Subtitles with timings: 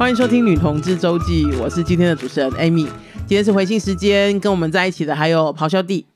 [0.00, 2.86] 欢迎收听《女同志周记》，我是今天的主持人 Amy。
[3.26, 6.06] 今天是回信时间，跟我们在一起的还有咆哮帝。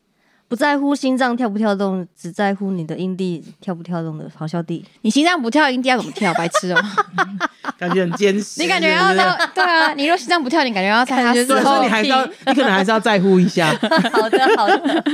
[0.48, 4.82] 不在乎心脏跳不跳动，只在乎你的阴蒂跳不跳动的咆哮帝。
[5.02, 6.32] 你心脏不跳，阴蒂要怎么跳？
[6.32, 7.48] 白痴哦、喔！
[7.78, 8.62] 感觉很坚实。
[8.62, 9.92] 你感觉要到对啊？
[9.92, 13.68] 你若心脏不跳，你感觉要在他时候，你还是要，你可能还是要在乎一下。
[14.10, 15.04] 好的，好的。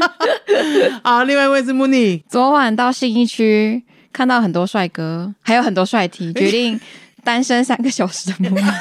[1.02, 2.22] 好，另外一位是 Mooney。
[2.28, 6.80] 昨晚到信义区看到很多帅哥，还有很多帅 T，决定
[7.24, 8.74] 单身三个小时的 Mooney。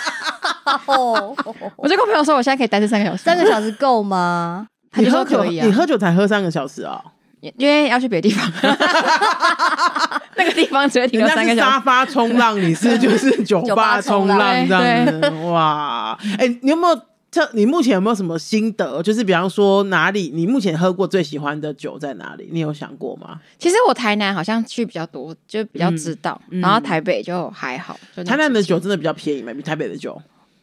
[1.76, 4.68] 我就跟朋友说，我现在可以单身三个小时，三个小时够吗？
[4.96, 7.02] 你喝酒，你喝酒才喝三个小时啊？
[7.42, 8.52] 因为要去别的地方，
[10.36, 11.72] 那个地方只会停留三个小时。
[11.72, 15.30] 沙发冲浪，你是就是酒吧冲浪这样子。
[15.50, 17.48] 哇，哎、欸，你有没有这？
[17.54, 19.02] 你目前有没有什么心得？
[19.04, 22.50] 就是比方说哪里，你目前喝过最喜欢的酒在哪里？
[22.52, 23.40] 你有想过吗？
[23.58, 26.40] 其实我台南好像去比较多，就比较知道。
[26.50, 28.00] 嗯、然后台北就还好。
[28.26, 29.54] 台南的酒真的比较便宜吗？
[29.54, 30.22] 比台北的酒？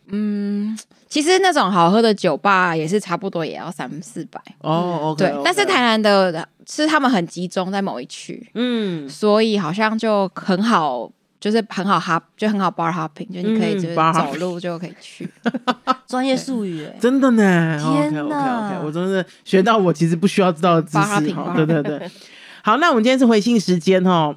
[0.09, 5.13] 嗯，其实那种好喝的酒吧也是差不多，也要三四百哦。
[5.19, 11.11] 对，但是台南的是他们很集中在某一区，嗯，所以好像就很好，
[11.47, 15.29] 就是很好 hop，就很好 bar hopping，就你可以就是走路就可以去。
[16.09, 17.79] 专业术语，哎，真的呢！
[17.79, 21.33] 天哪 OK OK OK，我真的学到我其实不需要知道的知识。
[21.55, 22.11] 对对对，
[22.65, 24.35] 好，那我们今天是回信时间哦。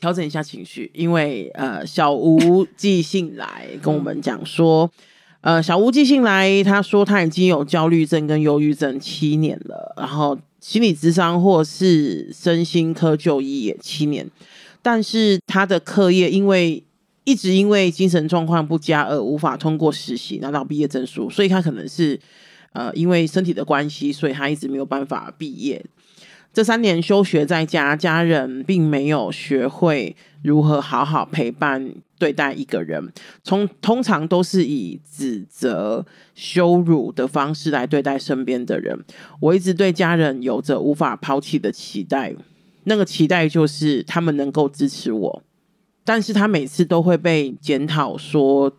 [0.00, 4.90] 调整一下情绪，因为呃，小吴寄信来跟我们讲说，
[5.42, 14.28] 呃，小吴寄信来，他说他已经有焦虑症跟忧郁症七年了，然后心理咨商或是身心科就医也七年，
[14.86, 16.80] 但是他的课业因为
[17.24, 22.16] 一直因为精神状况不佳而无法通过实习拿到毕业证书，所以他可能是
[22.72, 25.84] 呃因为身体的关系，所以他一直没有办法毕业。
[26.52, 33.12] 这三年休学在家，家人并没有学会如何好好陪伴对待一个人，
[33.42, 36.06] 从通常都是以指责、
[36.36, 38.96] 羞辱的方式来对待身边的人。
[39.40, 42.32] 我一直对家人有着无法抛弃的期待，
[42.88, 45.42] 那个期待就是他们能够支持我，
[46.04, 48.72] 但是他每次都会被检讨，说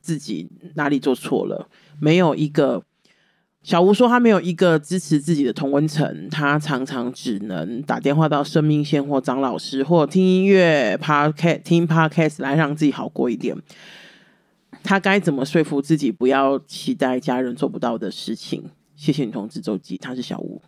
[0.00, 1.68] 自己哪里做错了，
[1.98, 2.82] 没有一个。
[3.62, 13.56] 小吴说，他没有一个支持自己的同温层，他常常只能打电话到生命线或张老师，或听音乐、podcast、听 podcast 来让自己好过一点。
[14.84, 18.62] 他该怎么说服自己不要期待家人做不到的事情？
[18.94, 20.62] 谢谢你同志周记，他是小吴。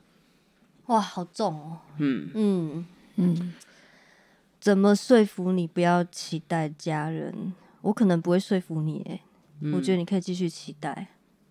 [0.88, 1.78] 哇，好重哦。
[1.96, 3.54] 嗯嗯嗯，
[4.60, 7.52] 怎么说服你不要期待家人？
[7.80, 9.20] 我可能不会说服你，哎、
[9.60, 11.08] 嗯，我觉得你可以继续期待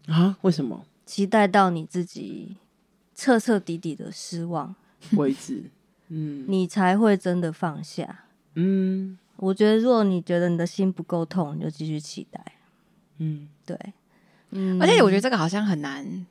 [0.07, 0.37] 啊？
[0.41, 0.85] 为什么？
[1.05, 2.57] 期待到你自己
[3.15, 4.75] 彻彻底底的失望
[5.13, 5.71] 为止，
[6.09, 8.25] 嗯，你才会真的放下。
[8.55, 12.43] 嗯，我觉得，如果你觉得你的心不够痛，你就继续期待。
[13.19, 13.79] 嗯，对，
[14.51, 16.25] 嗯，而且我觉得这个好像很难。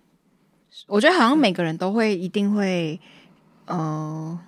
[0.87, 3.00] 我觉得好像每个人都会一定会，
[3.66, 4.41] 嗯、呃，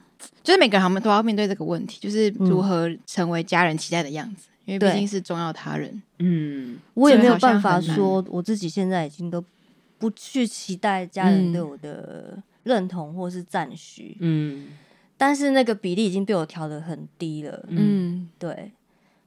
[0.43, 6.03] 就是每个人他们都要面对这个问题，就是如何成为家人期待的样子，嗯、因为毕竟是重要他人。
[6.19, 9.45] 嗯，我也没有办法说我自己现在已经都。
[10.01, 14.69] 不去期待家人对我的认同或是赞许，嗯，
[15.17, 18.71] 但是那个比例已经被我调的很低了，嗯，对。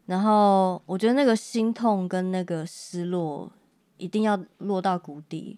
[0.05, 3.51] 然后我觉得那个心痛跟那个失落
[3.97, 5.57] 一定要落到谷底，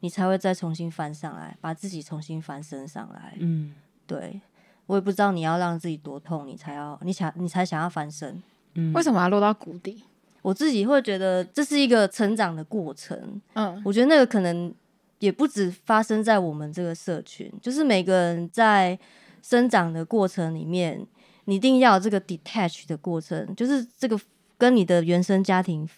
[0.00, 3.74] 你才会再重新翻上来，把自己重新翻身上来，嗯，
[4.06, 4.40] 对。
[4.86, 8.42] 我也不知道你要让自己多痛，你才要你想你才想要翻身，
[8.74, 10.02] 嗯，为什么要落到谷底？
[10.42, 14.74] 我自己会觉得这是一个成长的过程，嗯，我觉得那个可能
[15.20, 18.98] 也不止发生在我们这个社群，就是每个人在
[19.42, 21.06] 生长的过程里面，
[21.44, 24.18] 你一定要有这个 detach 的过程，就是这个
[24.58, 25.88] 跟你的原生家庭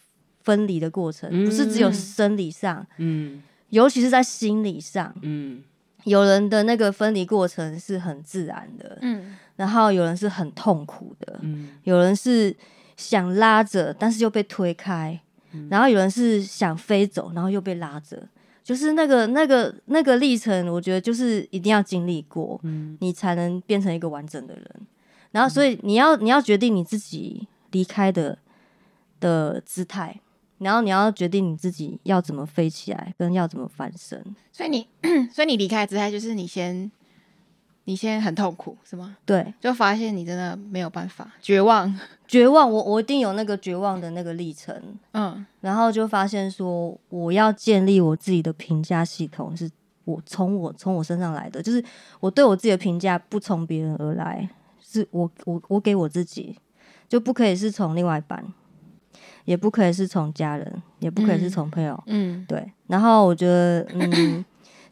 [0.42, 3.42] 分离的过程，不是只有生理上，嗯，
[3.72, 5.62] 尤其是在心理上，嗯，
[6.04, 12.56] 有人的那个分离过程是很自然的，嗯，然后有人是很痛苦的，嗯，有人是。
[12.94, 15.18] 想拉着，但是又被推开，
[15.52, 18.22] 嗯、然后有人是想飞走，然后又被拉着，
[18.62, 24.66] 就是那个、那个、那个历程，我觉得就是一定要经历过，嗯、你才能变成一个完整的人。
[25.32, 28.38] 然后，所以你要你要决定你自己离开的
[29.18, 30.20] 的姿态，
[30.62, 34.22] 然后你要决定你自己要怎么飞起来，跟要怎么翻身。
[34.52, 34.88] 所以你，
[35.32, 36.90] 所以你离开的姿态就是你先。
[37.84, 39.16] 你先很痛苦是吗？
[39.26, 41.92] 对，就发现你真的没有办法，绝望，
[42.28, 42.70] 绝望。
[42.70, 44.72] 我我一定有那个绝望的那个历程，
[45.14, 49.68] 嗯，然后就发现说，我要建立我自己的评价系统，是
[50.04, 51.84] 我从我从我身上来的，就是
[52.20, 54.48] 我对我自己的评价不从别人而来，
[54.80, 56.56] 是我我我给我自己，
[57.08, 58.44] 就不可以是从另外一半。
[59.44, 62.00] 也不可以是从家人，也不可以是从朋友。
[62.06, 62.70] 嗯，对。
[62.86, 64.44] 然后我觉得，嗯，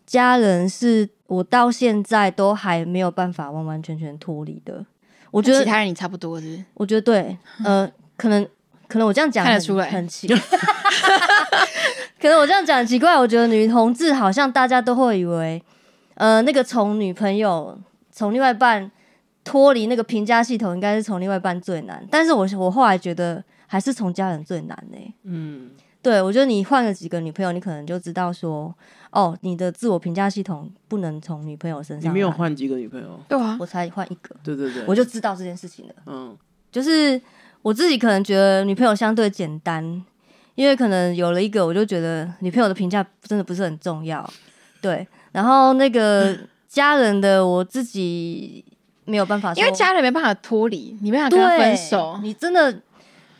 [0.06, 4.84] 家人是我到现在都还没有办法完完全全脱离的。
[5.30, 6.64] 我觉得其他人你差不多是不是？
[6.74, 8.44] 我觉得对，呃，可能
[8.88, 10.36] 可能我这样讲看得出来很奇怪，
[12.20, 13.16] 可能我这样讲很奇怪。
[13.16, 15.62] 我觉得女同志好像大家都会以为，
[16.14, 17.78] 呃，那个从女朋友
[18.10, 18.90] 从另外一半
[19.44, 22.04] 脱离那个评价系统，应该是从另外一半最难。
[22.10, 25.14] 但是我我后来觉得，还是从家人最难呢、欸。
[25.22, 25.70] 嗯，
[26.02, 28.74] 对，我觉得你换了几个女朋友，你可能就知道说，
[29.12, 32.10] 哦，你的自我评价系统不能从女朋友身上。
[32.10, 33.20] 你没有换几个女朋友？
[33.28, 34.34] 对啊，我才换一个。
[34.42, 35.94] 对对对，我就知道这件事情了。
[36.06, 36.36] 嗯，
[36.72, 37.22] 就是
[37.62, 39.84] 我自己可能觉得女朋友相对简单，
[40.56, 44.28] 因为可能有了一个，我就觉得女朋友的评价真的不是很重要。
[44.80, 48.64] 对，然后那个家人的，我自己
[49.04, 52.82] 没有办法说，因为家人没办法脱离，你没办法跟他分手，你真的。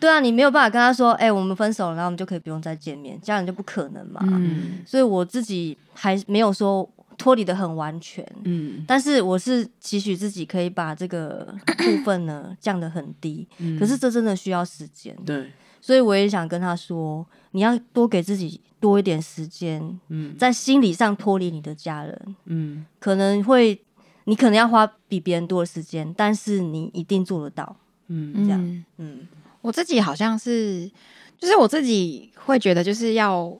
[0.00, 4.20] 对啊，你没有办法跟他说，哎、欸，我们分手了，然后我们就可以不用再见面，这样就不可能嘛。
[4.24, 6.88] 嗯，所以我自己还没有说
[7.18, 13.46] 脱离的很完全，嗯，但是我是期许自己可以把这个部分呢降得很低。
[13.58, 15.14] 嗯，可是这真的需要时间。
[15.26, 15.52] 对，
[15.82, 23.78] 所以我也想跟他说，你要多给自己多一点时间，嗯，在心理上脱离你的家人，嗯，可能会
[24.24, 27.76] 你可能要花比别人多的时间，但是你一定做得到，
[28.08, 29.28] 嗯，这样，嗯。
[29.60, 30.90] 我自己好像是，
[31.38, 33.52] 就是我自己会觉得，就是要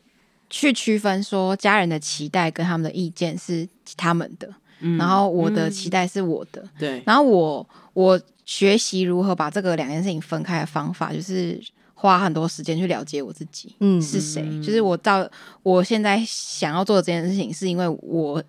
[0.49, 4.49] 去区分说，家人的期待跟他们的意见是他们的，
[4.81, 7.03] 嗯、然后我的期待是我的，对、嗯。
[7.07, 11.61] 然后我我学习如何把这个两件事情分开的方法，就是
[11.95, 14.43] 花很多时间去了解我自己，嗯，是谁？
[14.63, 15.29] 就是我到
[15.63, 18.43] 我现在想要做的这件事情，是因为我。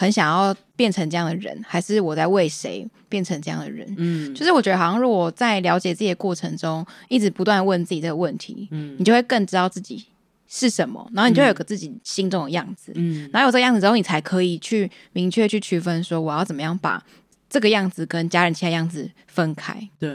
[0.00, 3.86] 很想要变成这样的人，还是我在为谁变成这样的人？
[3.98, 10.06] 嗯，就是我觉得好像如果在了解自己的过程中，一直不断问自己这个问题，嗯，你就会更知道自己
[10.48, 17.04] 是什么，然后你就会有个自己心中的样子，嗯，然后有这个样子之后，你才可以去明确去区分说我要怎么样把
[17.50, 20.10] 这个样子跟家人其他样子分开，对。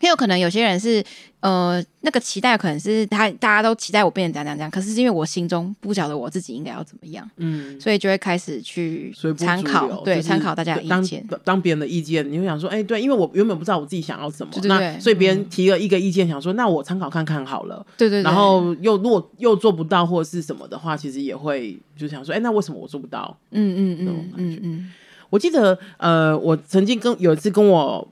[0.00, 1.02] 很有可能有些人是，
[1.40, 11.26] 呃，那个期待可能是他大家都期待我变成怎样怎样，可是是因为我心中不晓得我自己应该要怎么样，嗯，所以就会开始去参考，对，参考大家的意见。
[11.28, 23.36] 当当别人的意见，你会想说，哎、欸，对，因为我原本不知道我自己想要什么，对对对，那所以别人提了一个意见，想说，嗯、那我参考看看好了，对对对，然后又如果又做不到或者是什么的话，其实也会就想说，哎、欸，那为什么我做不到？
[23.50, 24.92] 嗯嗯嗯嗯嗯，
[25.30, 28.08] 我记得，呃，我曾经跟有一次跟我。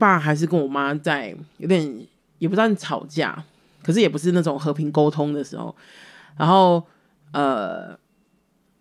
[0.00, 2.06] 爸还是跟我妈在有点
[2.38, 3.44] 也不算吵架，
[3.82, 5.76] 可是也不是那种和平沟通的时候。
[6.38, 6.82] 然后
[7.32, 7.96] 呃，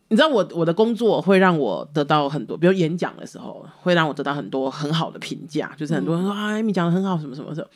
[0.07, 7.67] 你知道我我的工作会让我得到很多，比如演讲的时候会让我得到很多很好的评价，就是很多人说、嗯、啊，你讲的很好，什么什么什么。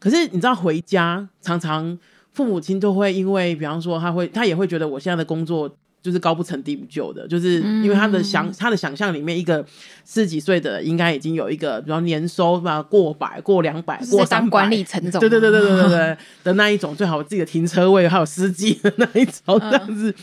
[0.00, 1.96] 可是你知道回家常常
[2.32, 5.70] 父母亲都会因为，比方说他会他也会觉得我现在的工作。
[6.06, 9.66] 就是高不成低不就的，就是因为他的想、嗯、他的想象里面，一个
[10.04, 20.14] 四十几岁的应该已经有一个，比方年收吧过百、过两百、过三百，管理层这种，对对对对对对对的那一种，最好有自己的停车位，还有司机的那一种这样子。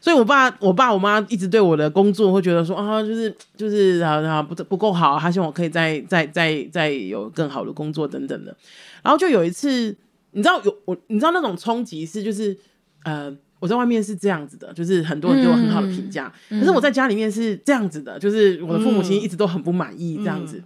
[0.00, 8.56] 所以我爸、我爸、我妈一直对我的工作会觉得说啊，就是就是啊啊不不够好，他希望我可以再再再再有更好的工作等等的。
[9.02, 9.94] 然后就有一次，
[10.30, 12.56] 你知道有我，你知道那种冲击是就是
[13.04, 13.36] 呃。
[13.66, 20.64] 我在外面是这样子的，就是很多人给我很好的评价，嗯，可是我在家里面是这样子的，就是我的父母亲一直都很不满意这样子，嗯。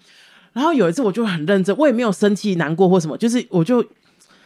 [0.52, 3.82] 然后有一次我就很认真，我也没有生气、难过或什么，就是我就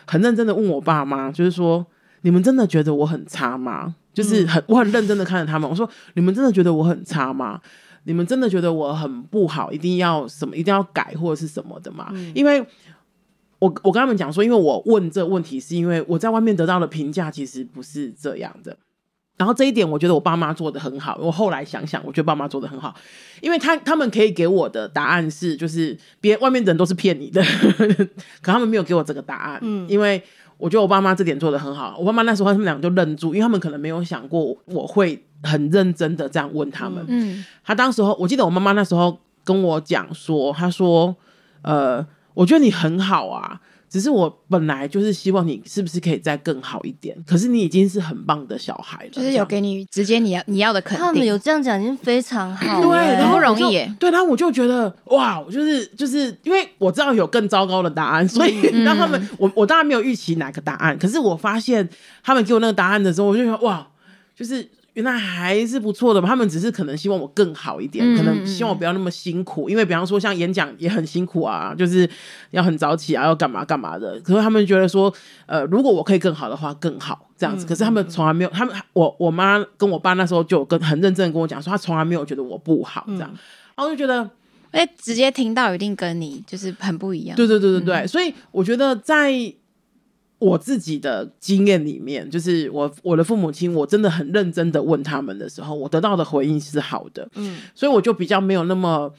[0.06, 1.84] 很认真的问我爸妈，就是说
[2.22, 3.96] 你们真的觉得我很差吗？
[4.12, 7.60] 就是很我很认真的看着他们，我说你们真的觉得我很差吗？
[8.04, 12.08] 你们真的觉得我很不好，一定要什么一定要改或者是什么的吗？
[12.12, 12.64] 嗯，因为。
[13.64, 18.76] 我我跟他们讲说，因为我问这个问题，是因为我在外面得到的评价其实不是这样的。
[19.38, 21.18] 然后这一点，我觉得我爸妈做的很好。
[21.20, 22.94] 我后来想想，我觉得爸妈做的很好，
[23.40, 27.42] 因为他他们可以给我的答案是，就是别外面的人都是骗你的，
[28.42, 29.58] 可他们没有给我这个答案。
[29.62, 30.22] 嗯，因为
[30.58, 31.96] 我觉得我爸妈这点做的很好。
[31.98, 37.02] 我爸妈那时候他们两个就愣住，因为他们可能没有想过我会很认真的这样问他们。
[37.08, 41.16] 嗯，他当时候我记得我妈妈那时候跟我讲说，他说，
[41.62, 42.06] 呃。
[42.34, 47.16] 我觉得你很好啊，只是我本来就是希望你是不是可以再更好一点。
[47.26, 51.06] 可是你已经是很棒的小孩了，就是有给你直接你要你要的肯定。
[51.06, 53.94] 他们有这样讲已经非常好，对，很不容易耶。
[54.00, 61.88] 对，然后我就觉得哇，就是就是因为我知道有更糟糕的答案，所以让他们、嗯、我我当然没有预期哪个答案，可是我发现
[62.22, 63.86] 他们给我那个答案的时候，我就说哇，
[64.36, 64.68] 就是。
[64.94, 72.08] 原来还是不错的，他们只是可能希望我更好一点，嗯、可能希望我不要那么辛苦，因为比方说像演讲也很辛苦啊，就是
[72.52, 74.18] 要很早起啊，要干嘛干嘛的。
[74.20, 75.12] 可是他们觉得说，
[75.46, 77.66] 呃，如果我可以更好的话，更好这样子。
[77.66, 83.28] 嗯、可是他们从来没有，他们我我妈跟我爸那时候就跟很认真的跟我讲说，他从来没有觉得我不好这样。
[83.32, 83.38] 嗯、
[83.74, 84.30] 然后我就觉得，
[84.70, 87.36] 哎，直接听到一定跟你就是很不一样。
[87.36, 89.52] 对对对对对，嗯、所以我觉得在。
[90.40, 99.10] 我自己的经验里面，就是我我的父母亲，我真的很认真的问他们的时候，我得到的回应是好的，嗯，所以我就比较没有那么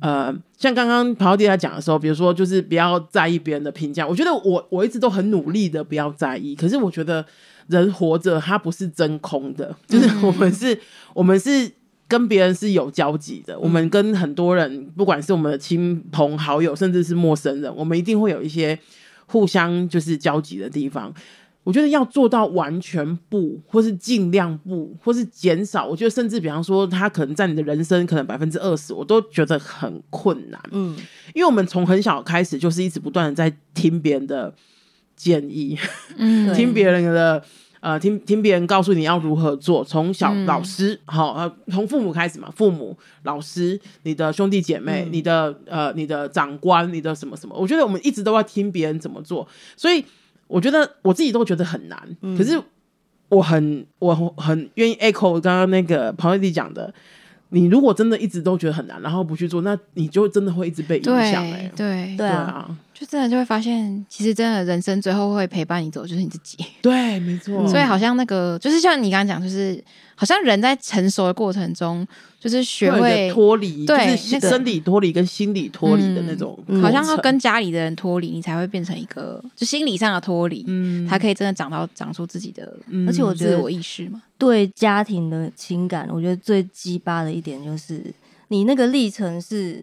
[0.00, 7.24] 呃，像刚刚跑弟在讲的时候，比如说就是不要在意别人的评价，我觉得我我一直都很努力的不要在意，可是我觉得
[7.68, 10.80] 人活着他不是真空的，就是我们是，嗯、
[11.14, 11.70] 我们是
[12.08, 18.76] 跟别人是有交集的，嗯、我们跟很多人，不管是我们的亲朋好友，甚至是陌生人，我们一定会有一些。
[19.32, 21.12] 互相就是交集的地方，
[21.64, 30.60] 我觉得要做到完全不，或是尽量不，或是减少，我觉得甚至比方说，他可能占你的人生可能百分之二十，我都觉得很困难。
[30.70, 30.94] 嗯，
[31.34, 34.54] 因为我们从很小开始就是一直不断的在听别人的
[35.16, 35.78] 建议，
[36.18, 37.42] 嗯， 听别人的。
[37.82, 49.46] 呃，听听别人告诉你要如何做，从小老师好、嗯，呃，从父母开始嘛，父母、老师、你的兄弟姐妹、嗯、你的呃、你的长官、你的什么什么，我觉得我们一直都要听别人怎么做，
[49.76, 50.04] 所以
[50.46, 52.56] 我觉得我自己都觉得很难，嗯、可是
[53.28, 56.94] 我很我很愿意 echo 刚刚那个朋友弟讲的。
[57.54, 61.70] 你如果真的一直都觉得很难，然后不去做，那你就真的会一直被影响哎。
[61.76, 62.16] 对。
[62.16, 66.56] 对啊，就真的就会发现，其实真的人生最后会陪伴你走就是你自己。
[66.80, 67.66] 对，没错。
[67.66, 69.82] 所以好像那个，就是像你刚刚讲，就是
[70.14, 72.06] 好像人在成熟的过程中。
[72.38, 88.12] 就是学会脱离，对，是生理脱离跟心理脱离的那种，好像要跟家里的人脱离，你才会变成一个就心理上的脱离，嗯，才可以真的长到长出自己的，而且我觉得自我意识嘛，对家庭的情感，我觉得最鸡巴的一点就是，
[88.48, 89.80] 你那个历程是，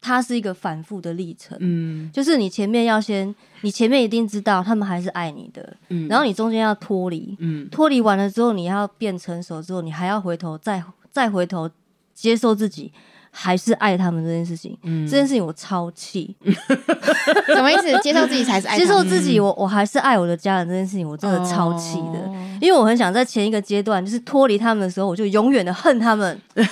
[0.00, 10.82] 它是一个反复的历程，嗯，就是你前面要先，你前面一定知道他们还是爱你的，嗯，然后你中间要脱离，嗯，脱离完了之后，你要变成熟之后，你还要回头再。
[11.12, 11.68] 再回头
[12.14, 12.92] 接受自己
[13.30, 16.34] 还是爱他们这件事情，嗯、这件事情我超气，
[17.46, 17.98] 什么意思？
[18.02, 18.76] 接受自己才是爱？
[18.76, 26.38] 接受自己，我我还是爱我的家人这件事情，我真的超气的，哦、因为我很想在前一个阶段，就是脱离他们的时候，我就永远的恨他们。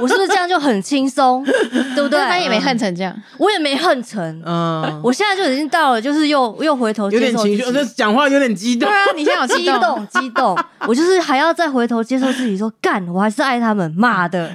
[0.00, 1.44] 我是不是这样就很轻松，
[1.94, 2.18] 对不对？
[2.18, 4.42] 他也没恨成这样，我也没恨成。
[4.44, 8.88] 嗯，我现在就已经到了，就是又又回头接受，有点情绪，我就讲话有点激动。
[8.88, 10.58] 对啊，你现在有激动，激动。
[10.88, 14.52] 我就是还要再回头接受自己，说干，我还是爱他们，妈的。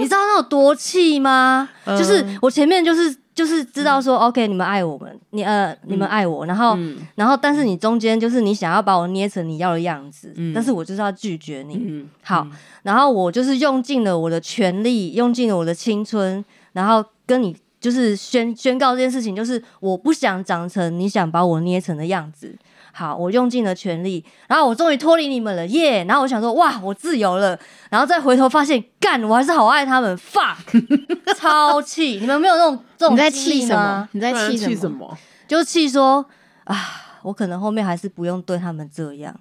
[0.00, 1.68] 你知道那有多气吗？
[1.84, 11.76] 嗯、就是我前面就是就是知道说、嗯、，OK，你们爱我们，你呃，你们爱我，然后、嗯、然后，但是你中间就是你想要把我捏成你要的样子，嗯、但是我就是要拒绝你。
[11.78, 12.46] 嗯、好，
[12.82, 22.54] 然后我就是用尽了我的全力，用尽了我的青春，然后跟你就是宣宣告这件事情，就是我不想长成你想把我捏成的样子。
[22.92, 26.08] 好，我用尽了全力，然后我终于脱离你们了，耶、yeah!！
[26.08, 30.56] 然后我想说，哇，我自由了，然后再回头发现，干，我还是好爱他们，fuck，
[31.38, 32.18] 超气！
[32.20, 34.08] 你们没有那种这种在气什么？
[34.12, 35.16] 你在气什,什么？
[35.46, 36.24] 就气说
[36.64, 36.76] 啊，
[37.22, 39.34] 我可能后面还是不用对他们这样，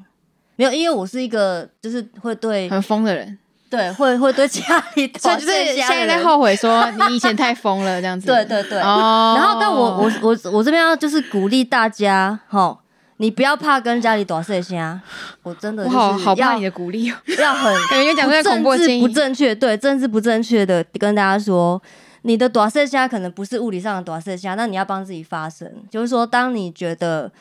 [0.56, 3.38] 没有，因为我是一个就是会对很疯的人，
[3.70, 4.62] 对，会会对家
[4.96, 12.77] 里，所以就是现在在后悔说你以前太疯了这样子， 对对对，哦、然后但我我我我这边要就是鼓励大家，齁。
[13.21, 14.99] 你不要怕跟家里短碎虾，
[15.43, 17.05] 我真的好好怕你的鼓励，
[17.39, 21.81] 要很感觉讲这政治不正确，对政治不正确的跟大家说，
[22.23, 27.31] 你的短碎虾可能不是物理上的短碎虾，那你要帮自己发声，就是说，当你觉得。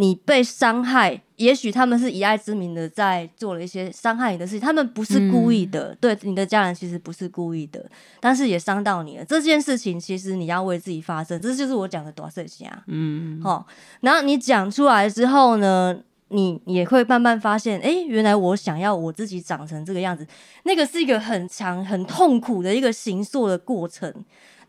[0.00, 7.84] 你被伤害，也许他们是以爱之名的在做了一些伤害你的事情，他们不是故意的，嗯、对你的家人其实不是故意的，
[8.20, 9.24] 但是也伤到你了。
[9.24, 12.84] 这件事情其实你要为自己发声，这就是我讲的多事情啊。
[12.86, 13.66] 嗯，好，
[14.00, 20.24] 然后你讲出来之后呢，你也会慢慢发现，哎，原来我想要我自己长成这个样子，
[20.62, 24.14] 那个是一个很强、很痛苦的一个形塑的过程。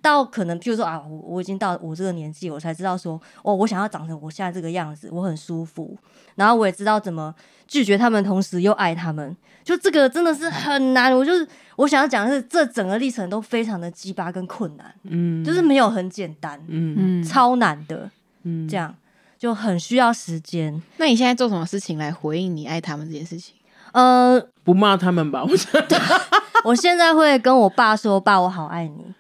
[0.02, 5.98] 到可能，譬如说啊，我我已经到我这个年纪，我才知道说，哦，我想要长成我现在这个样子，我很舒服。
[6.36, 7.34] 然后我也知道怎么
[7.68, 9.36] 拒绝他们，同时又爱他们。
[9.64, 11.16] 就这个真的是很难。
[11.16, 18.10] 我就是我想要讲的是，这整个历程都非常的鸡巴跟困难，嗯，就是没有很简单，嗯，超难的，
[18.44, 18.96] 嗯，这样
[19.38, 20.82] 就很需要时间。
[20.98, 23.56] 那你现在做什么事情来回应你爱他们这件事情？
[23.92, 26.00] 呃，不骂他们吧，我觉得。
[26.66, 29.14] 我现在会跟我爸说：“爸，我好爱你。”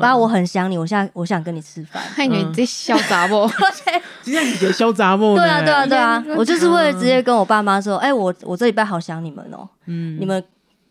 [0.00, 2.02] 爸，我很想你，我现在我想跟你吃饭。
[2.14, 3.50] 看 你这小杂货，
[4.22, 5.34] 今天你这小杂货。
[5.36, 10.42] 对啊，对啊，对啊，我就是为了直接跟我爸妈说，哎，我我这礼拜好想你们哦，嗯，你们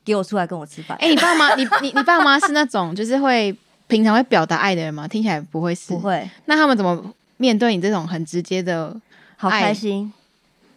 [0.03, 0.97] 给我出来跟我吃饭。
[0.99, 3.55] 哎，你爸妈，你你你爸妈是那种就是会
[3.87, 5.07] 平常会表达爱的人吗？
[5.07, 6.29] 听起来不会是，不会。
[6.45, 7.01] 那他们怎么
[7.37, 8.95] 面对你这种很直接的？
[9.37, 10.11] 好开心。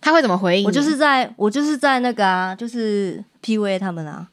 [0.00, 0.66] 他会怎么回应？
[0.66, 4.26] 我就是在我就是在那个啊，就是 PUA 他们啊。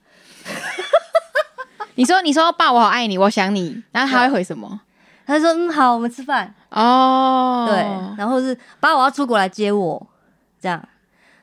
[2.02, 4.82] 你说，你说，爸，我好爱你，我想你，然后他会回什么？
[5.24, 6.52] 他说，嗯，好，我们吃饭。
[6.72, 7.78] 哦，对，
[8.18, 10.08] 然后是爸，我要出国来接我，
[10.60, 10.84] 这样。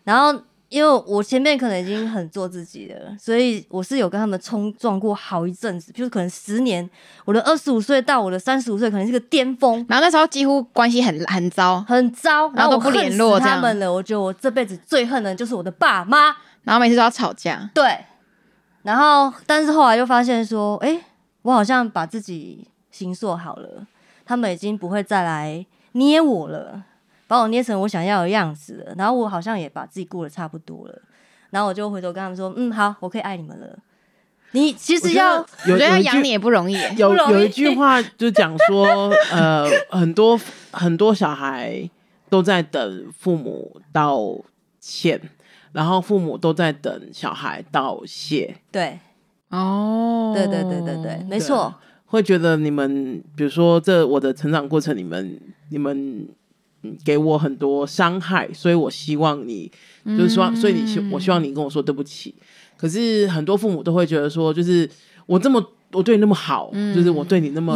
[0.03, 0.37] 然后
[0.69, 6.91] 因为我前面可能已经很做自己了，所以我是有跟他们冲撞过好一阵子，就是可能十年，
[7.25, 9.87] 我的二十五岁到我的三十五岁，可能是个巅峰。
[9.89, 13.93] 然后那时候几乎关系很很糟，很糟，然后都不联络他们了。
[13.93, 16.35] 我觉得我这辈子最恨的就是我的爸妈，
[16.65, 17.71] 然后每次都要吵架。
[17.73, 17.97] 对。
[18.83, 21.01] 然后，但是后来又发现说，哎，
[21.43, 23.87] 我好像把自己形塑好了，
[24.25, 26.83] 他们已经不会再来捏我了，
[27.27, 28.95] 把我捏成我想要的样子了。
[28.97, 31.03] 然后我好像也把自己过得差不多了。
[31.51, 33.79] 然后我就回头跟他们说，嗯，好，我可以爱你们了。
[34.53, 36.79] 你其实要，我觉得养你也不容易。
[36.97, 38.87] 有有一句话就讲说，
[39.31, 41.91] 呃，很多很多小孩
[42.31, 44.23] 都在等父母道
[44.81, 45.21] 歉。
[45.73, 48.99] 然后父母都在等小孩道谢，对，
[49.51, 51.75] 哦，对对对对对，没错，
[52.07, 55.39] 会觉得你们，比如说这我的成长过程，你们
[55.71, 56.27] 你们
[57.05, 59.71] 给我很多伤害，所以我希望你，
[60.07, 62.35] 就是说，所以你希我希望你跟我说对不起。
[62.77, 64.89] 可是很多父母都会觉得说，就是
[65.27, 67.75] 我这么我对你那么好，就是我对你那么，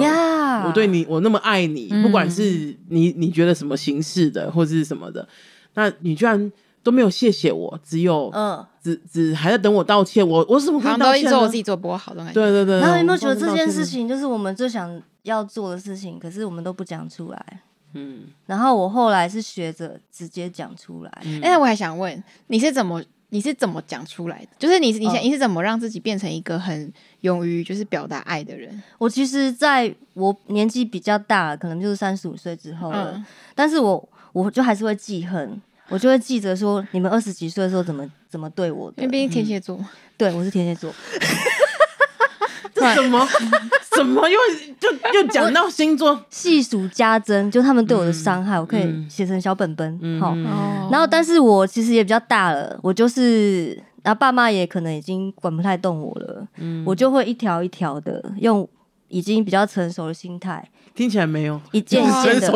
[0.67, 5.29] 我对你我那么爱你，不管是你你觉得什么形式的或者是什么的，
[5.75, 6.51] 那你居然。
[6.83, 10.27] 都没有谢谢我，只有嗯，只只还在等我道歉。
[10.27, 11.25] 我我怎么可能道歉？
[11.25, 12.25] 都做我自己做不好的。
[12.33, 12.81] 对对对。
[12.81, 17.61] 然后有没有觉得这件事情就是我们最想要做的事情，可是我们都不讲出来。
[17.95, 18.25] 嗯。
[18.47, 21.23] 然后我后来是学着直接讲出来。
[21.43, 24.49] 哎、我还想问，你是怎么你是怎么讲出来的？
[24.59, 28.83] 就是你你想、哦、你是怎么让自己变成一个很勇于就是表达爱的人？
[28.99, 35.61] 我其实在我年纪比较大，可能就是三十五岁之后了，嗯、但是我我就还是会记恨。
[35.93, 39.03] 我就会记着说，你们二十几岁的时候怎么怎么对我的？
[39.03, 40.91] 因为毕竟天蝎座，嗯，对，我是天蝎座。
[42.75, 43.29] 这什么？
[43.95, 44.39] 怎么又
[44.81, 46.19] 就又讲到星座？
[46.31, 50.19] 细数加增，就他们对我的伤害，嗯、我可以写成小本本。
[50.19, 50.45] 好，嗯，
[50.91, 56.49] 然后但是我其实也比较大了，我就是，然后爸妈也可能已经管不太动我了。
[56.57, 58.67] 嗯，我就会一条一条的用
[59.09, 60.67] 已经比较成熟的心态。
[60.95, 62.47] 听起来没有一件一件的，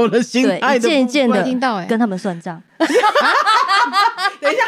[0.46, 2.60] 对，一件一件的跟他们算账。
[2.78, 4.64] 等一下，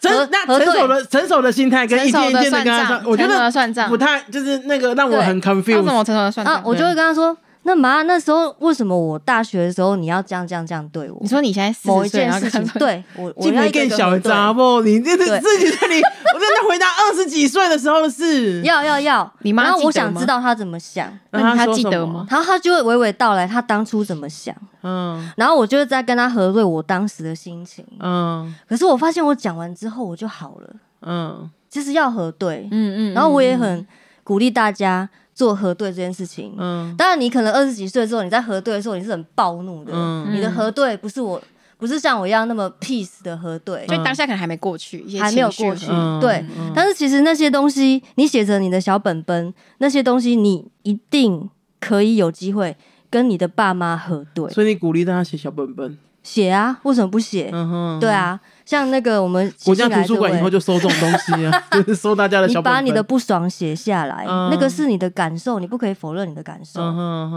[0.00, 5.76] 成那成熟的成熟的心态跟一件一件的跟他算，我觉得算账不太就是那个让我很 confused。
[5.76, 6.62] 怎么成熟的算账？
[6.64, 7.36] 我就会跟他说。
[7.64, 11.18] 那妈，那时候为什么我大学的时候你要这样这样这样对我？
[11.20, 14.80] 你说你现在某一件事情，对我， 我要更小杂不？
[14.82, 15.94] 你这是自己在你，
[16.34, 18.60] 我在那回答二十几岁的时候的事。
[18.62, 22.26] 要要要，你妈，然后我想知道他怎么想，那他记得吗？
[22.28, 24.52] 然后他就会娓娓道来他当初怎么想。
[24.82, 27.84] 嗯，然后我就在跟他核对我当时的心情。
[28.00, 30.70] 嗯，可是我发现我讲完之后我就好了。
[31.02, 32.68] 嗯，其实要核对。
[32.72, 33.86] 嗯嗯，然后我也很
[34.24, 35.08] 鼓励大家。
[35.34, 41.42] 做核对这件事情，嗯，当然你可能二十几岁之后，你在核对的时候你是很暴怒的，嗯，你的核对不是我，
[41.78, 45.86] 不是像我一样那么 peace 的核对，就当下可能还没过去，还没有过去，
[46.20, 51.48] 对，但是其实那些东西，你写着你的小本本，那些东西你一定
[51.80, 52.76] 可以有机会
[53.10, 57.50] 跟你的爸妈核对，所以你鼓励大家写小本本，写啊，为什么不写？
[57.52, 58.38] 嗯哼，对啊。
[58.64, 62.72] 像那个我们国家图书馆以后就收这种东西啊， 就是收大家的小本本。
[62.72, 66.80] 你把你的不爽写下来，那个是你的感受，你不可以否认你的感受。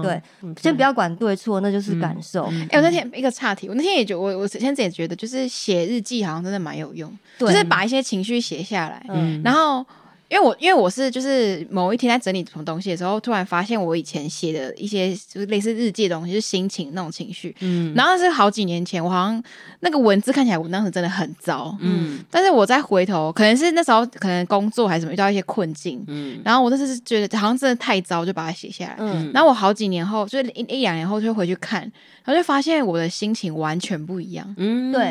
[0.04, 0.22] 对，
[0.62, 2.44] 先不要管对错，那就是感受。
[2.70, 9.04] 哎，我那天一个岔题，我那天也觉我我现在也觉得，就是写日记好像真的蛮有用，就是把一些情绪写下来，
[9.44, 9.86] 然后。
[10.28, 17.56] 因为我因为我是就是某一天在整理什么东西的时候，突然发现我以前写的一些就是类似日记的东西，就是心情那种情绪。
[17.60, 19.44] 嗯，然后是好几年前，我好像
[19.82, 21.78] 那个文字看起来我当时真的很糟。
[21.80, 26.04] 嗯，但是我再回头，可能是那时候可能工作还是什么遇到一些困境。
[26.08, 28.96] 嗯，然后我那时是觉得好像真的太糟，就把它写下来。
[28.98, 31.82] 嗯，然后我好几年后，就是一一两年后就回去看，
[32.24, 34.56] 然后就发现我的心情完全不一样。
[34.58, 35.02] 嗯，对。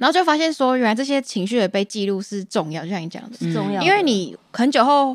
[0.00, 4.34] 然后就发现说，原来这些情绪的被记录是重要，就像你讲的，是重要，因为你。
[4.54, 5.14] 很久后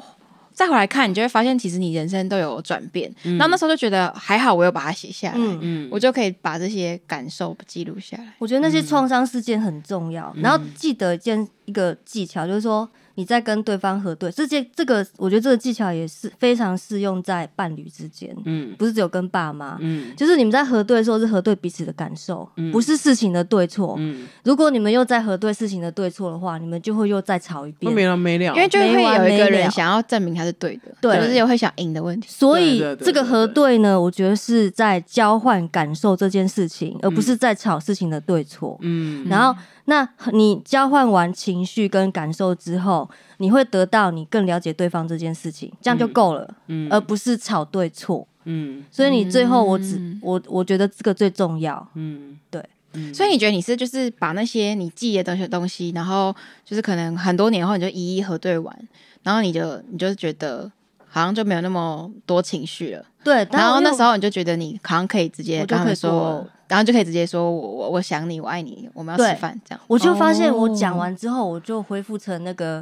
[0.54, 3.12] 再回来看，你就会发现，其实你人生都有转变。
[3.24, 8.34] 嗯、然后那时候就觉得还好，我有把它写下来，嗯、我就可以把这些感受记录下来。
[8.38, 10.32] 我觉得那些创伤事件很重要。
[10.36, 12.88] 嗯、然后记得一件一个技巧，就是说。
[13.20, 39.54] 你在跟对方核对，这件这个，我觉得这个技巧也是非常适用在伴侣之间，嗯，不是只有跟爸妈，嗯，就是你们在核对的时候是核对彼此的感受，嗯，不是事情的对错，嗯，如果你们又在核对事情的对错的话，你们就会又再吵一遍，没完没了，因为就会有一个人想要证明他是对的，对，就是也会想赢的问题，所以这个核对呢，我觉得是在交换感受这件事情，而不是在吵事情的对错，嗯，然后。
[39.90, 58.88] 那你交换完情绪跟感受之后，你会得到你更了解对方这件事情，这样就够了，嗯，而不是吵对错，嗯，所以你最后我只、嗯、我我觉得这个最重要，嗯，对，嗯、所以你觉得你是就是把那些你记的东西东西，然后就是可能很多年后你就一一核对完，
[59.24, 60.72] 然后你就你就觉得
[61.08, 66.48] 好像就没有那么多情绪了，对，然后那时候你就觉得你好像可以直接跟他们说。
[66.70, 69.82] 然后就可以直接说我我我想你，我爱你，我们要吃饭这样。
[69.88, 72.82] 我就发现我讲完之后，我就恢复成那个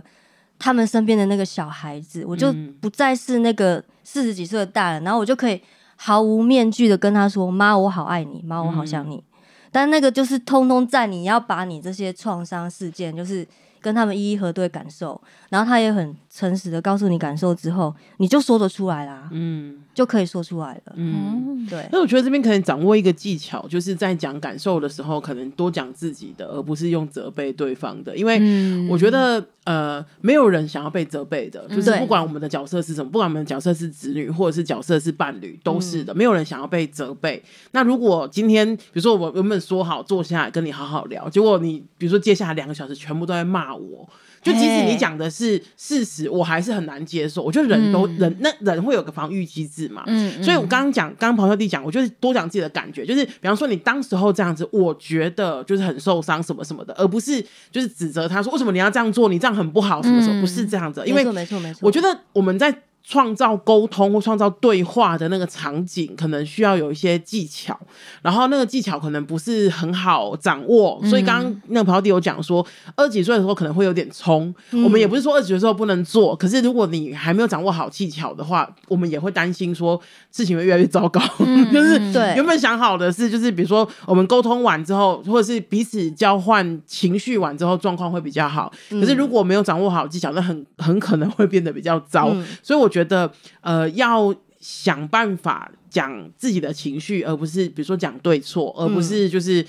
[0.59, 5.59] 他们身边的那个小孩子，我就不再是那个四十几岁的大人，然后我就可以
[5.95, 9.15] 毫无面具的跟他说：“妈，我好爱你，妈，我好想你。
[9.15, 9.23] 嗯”
[9.71, 13.47] 但那个就是通通在你要把你这些创伤事件，就是。
[13.79, 21.89] 跟他们一一核对感受，然后他也很诚实的告诉你感受之后，你就说得出来啦，嗯，就可以说出来了，嗯，对。
[21.91, 29.43] 那我觉得这边可能掌握一个技巧，就是在讲感受的时候，可能多讲自己的，而不是用责备对方的，因为我觉得。
[29.67, 36.15] 呃，没有人想要被责备的，就是不管我们的角色是什么，不管我们的角色是子女或者是角色是伴侣，都是的。
[36.15, 37.43] 没有人想要被责备。
[37.71, 44.07] 那如果今天，比如说我原本说好坐下来跟你好好聊，结果你比如说接下来两个小时全部都在骂我。
[44.41, 47.41] 就即使你讲的是事实，我还是很难接受。
[47.41, 62.83] 我觉得人都、嗯、人那人会有个防御机制嘛，嗯，嗯，所以我刚刚讲，刚刚咆哮帝讲，我就是多讲自己的感觉，就是比方说你当时候这样子，我觉得就是很受伤什么什么的，而不是就是指责他说为什么你要这样做，你这样很不好什么什么，不是这样子，因为没错没错，我觉得我们在。
[63.09, 67.79] 创造沟通或创造对话的那个场景，可能需要有一些技巧，
[68.21, 72.65] 然后那个技巧可能不是很好掌握，嗯、所以刚刚那个朋友弟有讲说，
[72.97, 79.97] 二十几岁的时候可能会有点冲，嗯、我们也不是说二十几岁的时候不能做，可是如果你还没有掌握好技巧的话，我们也会担心说
[80.29, 82.35] 事情会越来越糟糕，嗯、 就是对。
[82.35, 92.96] 原本想好的是，就是比如说我们沟通完之后，或者是彼此交换情绪完之后，状况会比较好，可是如果没有掌握好技巧，那很很可能会变得比较糟，嗯、所以我觉得。
[92.97, 93.31] 觉得
[93.61, 99.63] 呃，要想办法讲自己的情绪，而不是比如说讲对错，而不是就是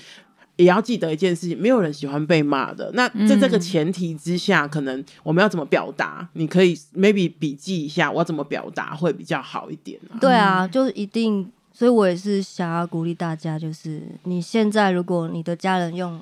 [0.55, 2.91] 也要记得一件事情，没有人喜欢被骂的。
[2.95, 6.27] 那在这个前提之下，可能我们要怎么表达？
[6.33, 10.17] 你可以 maybe 笔记一下，我要怎么表达会比较好一点啊？
[10.19, 11.51] 对啊，就是一定。
[11.71, 16.21] 所以我也是想要鼓励大家，就是你现在如果你的家人用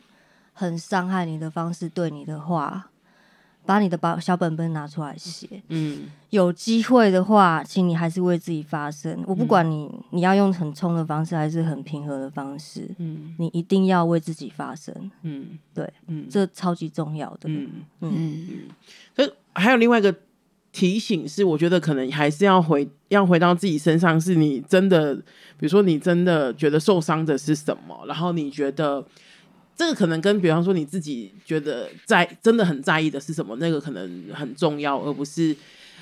[0.54, 2.90] 很伤害你的方式对你的话。
[3.68, 9.22] 把你的把小本本拿出来写，嗯，有机会的话，请你还是为自己发声。
[9.28, 18.48] 我不管你，你要用很冲的方式，还是很平和的方式，嗯，你一定要为自己发声，嗯，对，嗯，这超级重要的，嗯嗯嗯。
[19.14, 20.16] 可还有另外一个
[20.72, 29.06] 提醒是，我觉得可能还是要回要回到自己身上，是你真的，比如说你真的觉得受伤的是什么，然后你觉得。
[29.78, 35.56] 这个可能跟比方说你自己觉得在真的很在意的是什么，那个可能很重要，而不是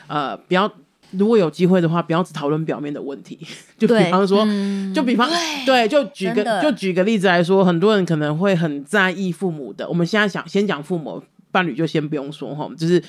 [0.08, 0.72] 呃，不要
[1.12, 3.38] 如果有机会的话，不要只讨论表面的问题。
[3.78, 5.30] 就比方说，嗯、就比方
[5.66, 9.88] 对，对，就举个就举个例子来说，很多人可能会很在意父母的。
[9.90, 13.04] 我们现在想先讲父母伴侣，就先不用说哈，就是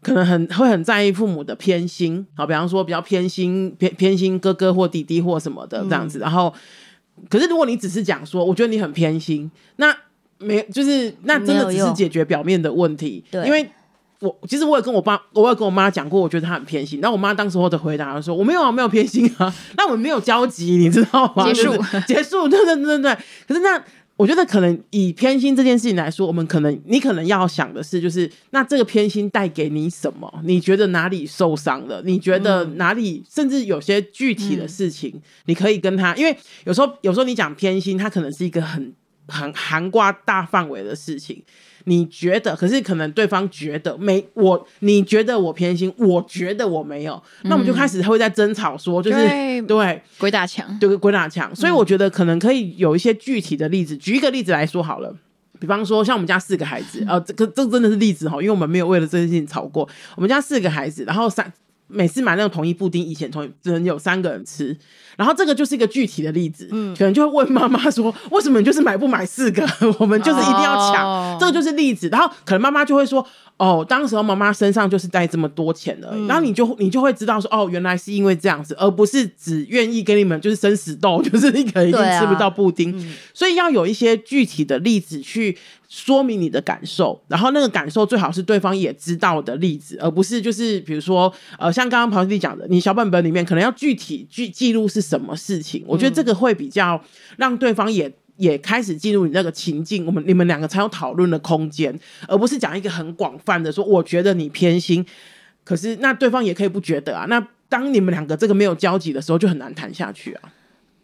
[0.00, 2.24] 可能很会很在意父母的偏心。
[2.36, 6.54] 好，比方说比较偏心偏偏心哥哥或弟弟或什么的这样子，嗯、然后。
[7.30, 9.96] 可是，如果你只是讲说，我觉得你很偏心，那
[10.38, 13.24] 没就是那真的只是解决表面的问题。
[13.30, 13.68] 对，因为
[14.20, 17.00] 我其实我也跟我爸，我也跟我妈讲过，我觉得他很偏心。
[17.00, 21.44] 那我妈当时候的回答说，我没有啊，没有偏心啊， 那我们没有交集，你知道吗？
[21.52, 21.72] 结束，
[22.06, 23.18] 结束，对对对对对。
[23.46, 23.82] 可是那。
[24.18, 30.28] 我觉得可能以偏心这件事情来说，我们可能你可能要想的是，就是那这个偏心带给你什么？
[30.42, 32.02] 你觉得哪里受伤了？
[32.04, 33.22] 你觉得哪里？
[33.24, 38.92] 嗯、甚至有些具体的事情，你可以跟他，嗯、因为有时候有时候你讲偏心，它可能是一个很
[39.28, 41.40] 很涵盖大范围的事情。
[41.88, 51.54] 你觉得，可是可能对方觉得没我，你觉得我偏心，我觉得我没有，嗯、那我们就开始会在争吵，说就是对，对鬼打墙，对鬼打墙。
[51.56, 55.16] 所以我觉得可能可以有一些具体的例子，举一个例子来说好了。
[55.60, 59.88] 比方说，像我们家四个孩子，呃，这个这真的是例子哈，因为我们没有为了这件事情吵过。
[60.14, 61.52] 我们家四个孩子，然后三
[61.88, 64.76] 每次买那个统一布丁，以前统只能有三个人吃，
[65.16, 69.66] 然后这个就是一个具体的例子，嗯，可能就会问妈妈说，为什么你就是买不买四个？
[69.98, 72.08] 我们就是一定要抢，哦、这个就是例子。
[72.08, 73.26] 然后可能妈妈就会说，
[73.58, 85.58] 哦，当时候妈妈身上就是带这么多钱而已，嗯、然后你就你就会知道说，哦，原来是因为这样子，而不是只愿意给你们就是生死斗，就是你可能已经吃不到布丁，啊嗯、所以要有一些具体的例子去。
[85.90, 97.02] 说明你的感受，然后那个感受最好是对方也知道的例子，而不是就是比如说呃，像刚刚庞弟讲的，你小本本里面可能要具体记记录是什么事情，我觉得这个会比较
[97.38, 101.96] 让对方也也开始进入你那个情境，我们你们两个才有讨论的空间，
[102.26, 105.04] 而不是讲一个很广泛的说，我觉得你偏心，
[105.62, 107.26] 可是那对方也可以不觉得啊。
[107.26, 110.52] 那当你们两个这个没有交集的时候，就很难谈下去啊。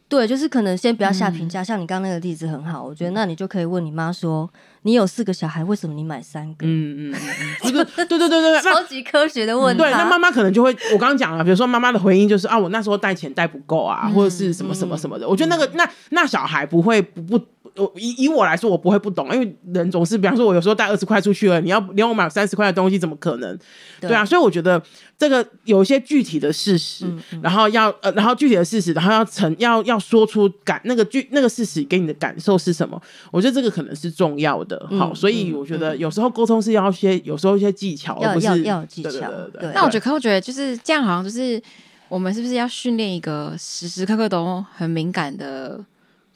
[0.09, 4.49] 对，就是可能先不要下评价，嗯、像你刚刚那个例子很好，我觉得那你就可以问你妈说，
[4.85, 6.67] 你有四个小孩，为什么你买三个？
[6.67, 9.83] 嗯嗯嗯，对对对对对，超级科学的问题。
[9.83, 15.27] 对，那妈妈可能就会，我刚刚讲了，比如说妈妈的回应就是啊，我那时候带钱带不够啊，或者是什么什么什么的。
[15.27, 17.45] 嗯、我觉得那个那那小孩不会不不。
[17.77, 23.59] 我以以我来说，我不会不懂，因为人总是，比方说，我有时候带二十块出去了，你要连我买三十块的东西，怎么可能？
[24.01, 24.81] 对，对啊，所以我觉得
[25.19, 33.01] 这个有一些具体的事实，嗯嗯、然后要呃，然后具体的事实，然后要成要要说出感那个具那个事实给你的感受是什么？
[33.33, 34.87] 我觉得这个可能是重要的。
[34.91, 39.29] 嗯、好，所以我觉得有时候沟通是要一些，有时候一些技巧，要而不是要技巧。
[39.75, 41.61] 那我觉得，可我觉得就是这样，好像就是
[42.09, 45.85] 我们是不是要训练一个时时刻刻都很敏感的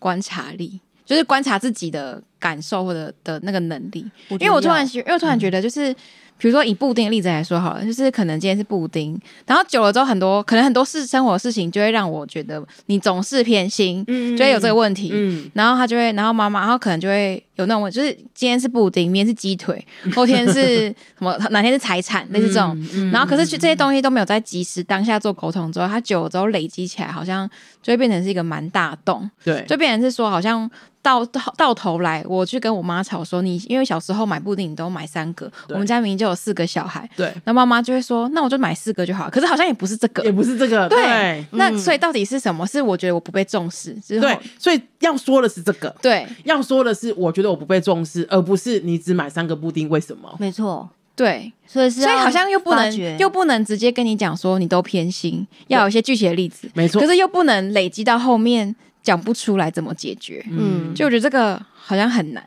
[0.01, 0.81] 观察力？
[1.09, 5.91] 就是观察自己的感受或者的那个能力，因为我突然，因为我突然觉得，就是
[6.37, 20.87] 比如说以布丁的例子来说好了，就是可能今天是布丁，然后久了之后，很多可能很多事生活的事情就会让我觉得你总是偏心，嗯，就会有这个问题，嗯，然后他就会，然后妈妈，然后可能就会有那种问，就是今天是布丁，明天是鸡腿，后天是
[21.19, 27.51] 什么，哪天是财产，类似这种，然后可是这些东西都没有在及时当下做沟通之后，它久了之后累积起来，好像
[27.83, 30.71] 就会变成是一个蛮大洞，对，就变成是说好像。
[31.01, 39.31] 到到到头来，我去跟我妈吵说，你因为小时候买布丁，你都买三个，我们家明明就有四个小孩，对，那妈妈就会说，那我就买四个就好。
[39.31, 40.99] 可是好像也不是这个，也不是这个，对。
[40.99, 42.67] 对那所以到底是什么？
[42.67, 44.39] 是我觉得我不被重视，对。
[44.59, 46.27] 所以要说的是这个，对。
[46.45, 50.35] 要说的是，我觉得我不被重视，而不是你只买三个布丁，为什么？
[50.39, 51.53] 没错，对。
[51.67, 57.01] 所以是所以好像又不能又不能直接跟你讲说你都偏心，要有一些具体的例子，没错。
[57.01, 58.75] 可是又不能累积到后面。
[59.03, 62.45] 讲不出来怎么解决，嗯，就我觉得这个好像很难，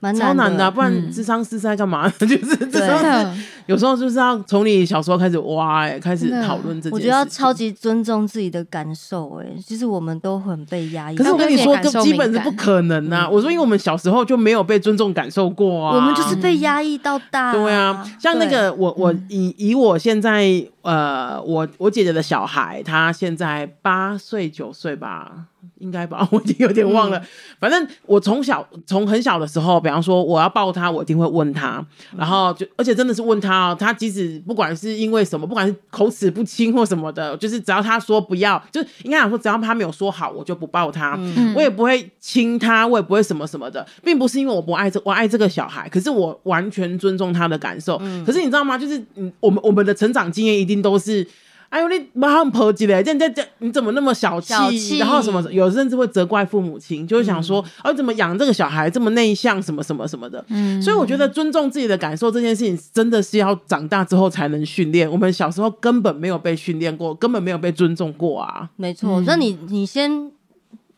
[0.00, 2.08] 蛮难超难的，不然智商师在干嘛？
[2.20, 6.94] 就是真的，有时候就是要从你小时候开始挖，哎，开始讨论这件事。
[6.94, 11.16] 我觉得要超级尊重自己的感受，哎，其实我们都很被压抑。
[11.16, 13.28] 可是我跟你说，基本是不可能啊！
[13.28, 17.52] 我说，因为我们小时候就没有被尊重感受过啊，我们就是被压抑到大。
[17.52, 20.44] 对啊，像那个我我以以我现在
[20.82, 25.46] 呃，我我姐姐的小孩，他现在八岁九岁吧。
[25.78, 27.18] 应该吧， 我已经有点忘了。
[27.18, 27.22] 嗯、
[27.58, 31.84] 反正我从小从很小的时候，比方说我要抱他，我一定会问他，
[32.16, 47.98] 然后就而且真的是问他哦，他即使不管是因为什么，不管是口齿不清或什么的，就是只要他说不要，就是应该讲说只要他没有说好，我就不抱他，嗯、我也不会亲他，我也不会什么什么的，并不是因为我不爱这我爱这个小孩，可是我完全尊重他的感受。
[48.02, 48.76] 嗯、可是你知道吗？
[48.76, 51.26] 就是嗯，我们我们的成长经验一定都是。
[51.74, 53.02] 哎呦，你妈很婆鸡嘞！
[53.02, 54.54] 这这这，你怎么那么小气？
[54.54, 55.42] 小气然后什么？
[55.50, 59.60] 有甚至会责怪父母亲，就会想说：“哦、嗯，怎么养这个小孩这么内向？
[59.60, 65.10] 什么什么什么的。”嗯，所以我觉得尊重自己的感受这件事情，真的是要长大之后才能训练。
[65.10, 68.70] 我们小时候根本没有被训练过，根本没有被尊重过啊！
[68.76, 70.30] 没错，那、嗯、你你先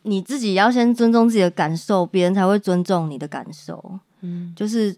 [0.03, 3.99] 你自己要先尊重自己的感受，别人才会尊重你的感受。
[4.21, 4.95] 嗯，就是。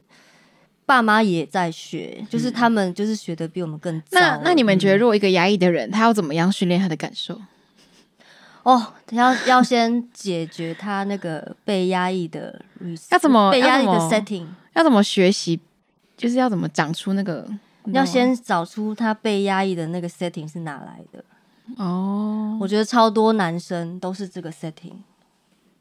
[0.90, 4.20] 爸妈也在学，就是他们就是学的比我们更早。
[4.20, 7.40] 那那你们觉得，如果一个压抑的人，他要怎么样训练他的感受？
[8.64, 12.60] 哦，要要先解决他那个被压抑的，
[13.12, 14.48] 要怎么被压抑的 setting？
[14.74, 15.60] 要怎么学习？
[16.18, 17.48] 就是要怎么长出那个？
[17.94, 21.24] 要先找出他被压抑的那个 setting 是哪来的？
[21.78, 24.96] 哦，我觉得超多男生都是这个 setting，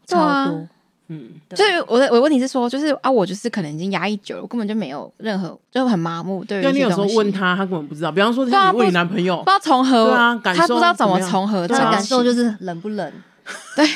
[0.07, 0.69] 超多。
[1.11, 6.45] 嗯，所以我的我的问题是说，就是啊，我就是可能已经压抑久了，我根本就没有任何，就很麻木。
[6.45, 8.13] 对，因为你有时候问他，他根本不知道。
[8.13, 10.11] 比方说，你问你男朋友，不知道从何，
[10.43, 13.13] 他不知道怎么从何，他感受就是冷不冷？
[13.75, 13.89] 对，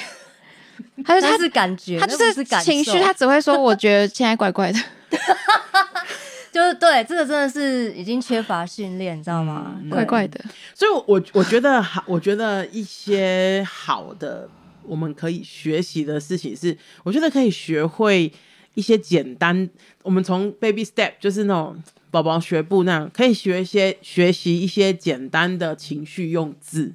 [1.04, 4.78] 他就他是感觉，他就是情绪，他只会说，我觉得现在怪怪的。
[6.50, 9.74] 就是对，这个真的是已经缺乏训练，你知道吗？
[9.90, 10.40] 怪怪的。
[10.74, 14.48] 所以，我我觉得好，我觉得一些好的。
[14.86, 18.32] 我们可以学习的事情是，我觉得可以学会
[18.74, 19.68] 一些简单。
[20.02, 26.92] 我们从 baby step，就是那种宝宝学步那样，可以学一些学习一些简单的情绪用字。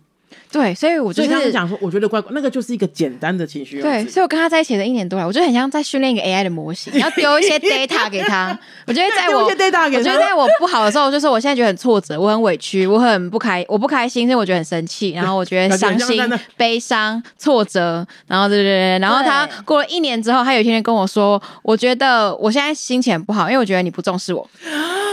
[0.51, 3.81] 对，所以我就是刚刚讲说，我觉得怪怪，那个就是一个简单的情绪。
[3.81, 8.57] 对，所以我跟他在一起的一年多来，我觉得很像在训练一个 AI 的模型，要丢一些 data 给他。
[8.87, 16.21] 我觉得在我，我觉得在我不好的时候，就是我现在觉得很挫折，我很委屈，我很不开，我不开心，所以我觉得很生气，然后我觉得伤心、
[16.55, 24.49] 悲伤、挫折，然后对对对，然后他过了一年之后，他有一天跟我说，我觉得我现在心情不好，因为我觉得你不重视我。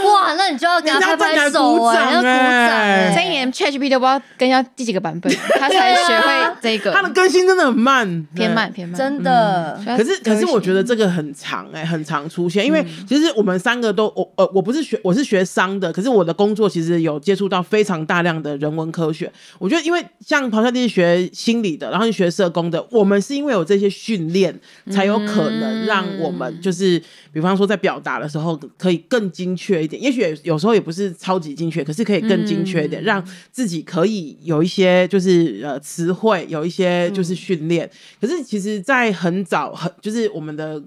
[0.05, 3.15] 哇，那你就要给他拍拍手啊，要鼓掌。
[3.15, 6.91] 这一年 ChatGPT 都不知道跟要第几个版本， 他才学会这个。
[6.91, 9.79] 他的更新真的很慢，偏慢偏慢，真的。
[9.85, 19.31] 可是可是我觉得这个很长哎，很常出现，因为其实我们三个都我呃我不是学我是学商的，可是我的工作其实有接触到非常大量的人文科学。
[19.59, 26.99] 我觉得因为像咆哮帝是学心理的，然后是学社工的，我们是因为有这些训练，才有可能让我们就是
[27.31, 30.01] 比方说在表达的时候可以更精确一点。
[30.01, 37.87] 也许有时候也不是超级精确，可是可以更精确一点，嗯、让自己可以有一些就是呃词汇，有一些就是训练。
[37.87, 40.79] 嗯、可是其实，在很早很就是我们的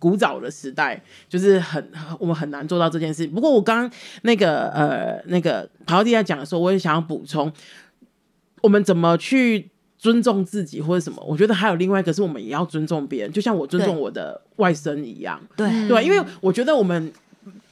[0.00, 3.24] 古早的时代，就是很我们很难做到这件事。
[3.28, 7.52] 不过我刚刚那个呃那个咆哮帝在讲的时候，我也想要补充，
[8.62, 11.22] 我们怎么去尊重自己或者什么？
[11.24, 15.40] 我觉得还有另外一个是我们也要尊重别人，就像我尊重我的外甥一样。
[15.56, 17.12] 对对，因为我觉得我们。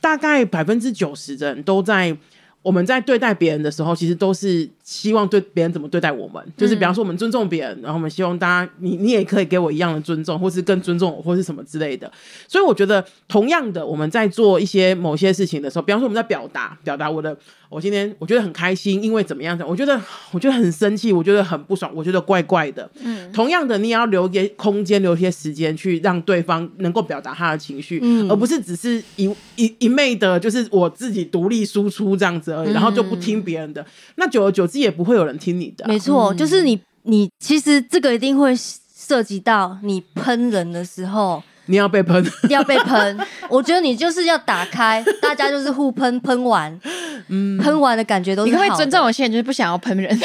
[0.00, 2.16] 大概百分之九十的人都在
[2.62, 6.42] 我们在对待别人的时候，其实都是希望对别人怎么对待我们。
[6.56, 12.10] 就是比方说，我们尊重别人，然后我们希望大家你你也可以给我一样的尊重，或是更尊重我，或是什么之类的。
[12.46, 17.36] 所以我觉得，同样的，我们在做一些某些事情的时候，比方说我们在表达表达我的。
[17.70, 19.62] 我今天我觉得很开心，因为怎么样子？
[19.62, 22.90] 我觉得我觉得很生气，我觉得很不爽，我觉得怪怪的。
[22.98, 33.84] 嗯，同样的，你也要留一些空间，留一些时间去让对方能够表达他的情绪，嗯，而不是只是一一一昧的，就是我自己独立输出这样子而已，嗯，然后就不听别人的。
[34.16, 35.88] 那久而久之也不会有人听你的啊。
[35.88, 38.54] 没错，就是你你其实这个一定会
[38.96, 41.42] 涉及到你喷人的时候。
[41.70, 43.18] 你要被喷， 要被喷。
[43.50, 46.80] 我觉得你就是要打开， 大家就是互喷，喷完，
[47.28, 48.50] 嗯，喷完的感觉都是。
[48.50, 50.18] 你会尊重我，现在，就是不想要喷人。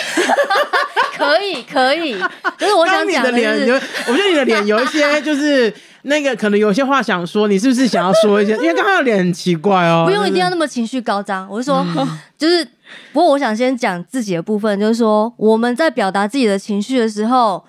[1.18, 2.14] 可以，可以。
[2.58, 8.54] 就是我想讲的脸，有，我觉得你的脸有一些，就是那个可能有些话想说，你是不是想要说一些？
[8.56, 10.06] 因为刚刚的脸很奇怪哦。
[10.08, 11.46] 不用一定要那么情绪高涨。
[11.50, 11.86] 我是说，
[12.38, 12.66] 就是，
[13.12, 17.64] 不过我想先讲自己的部分，就是说我们在表达自己的情绪的时候。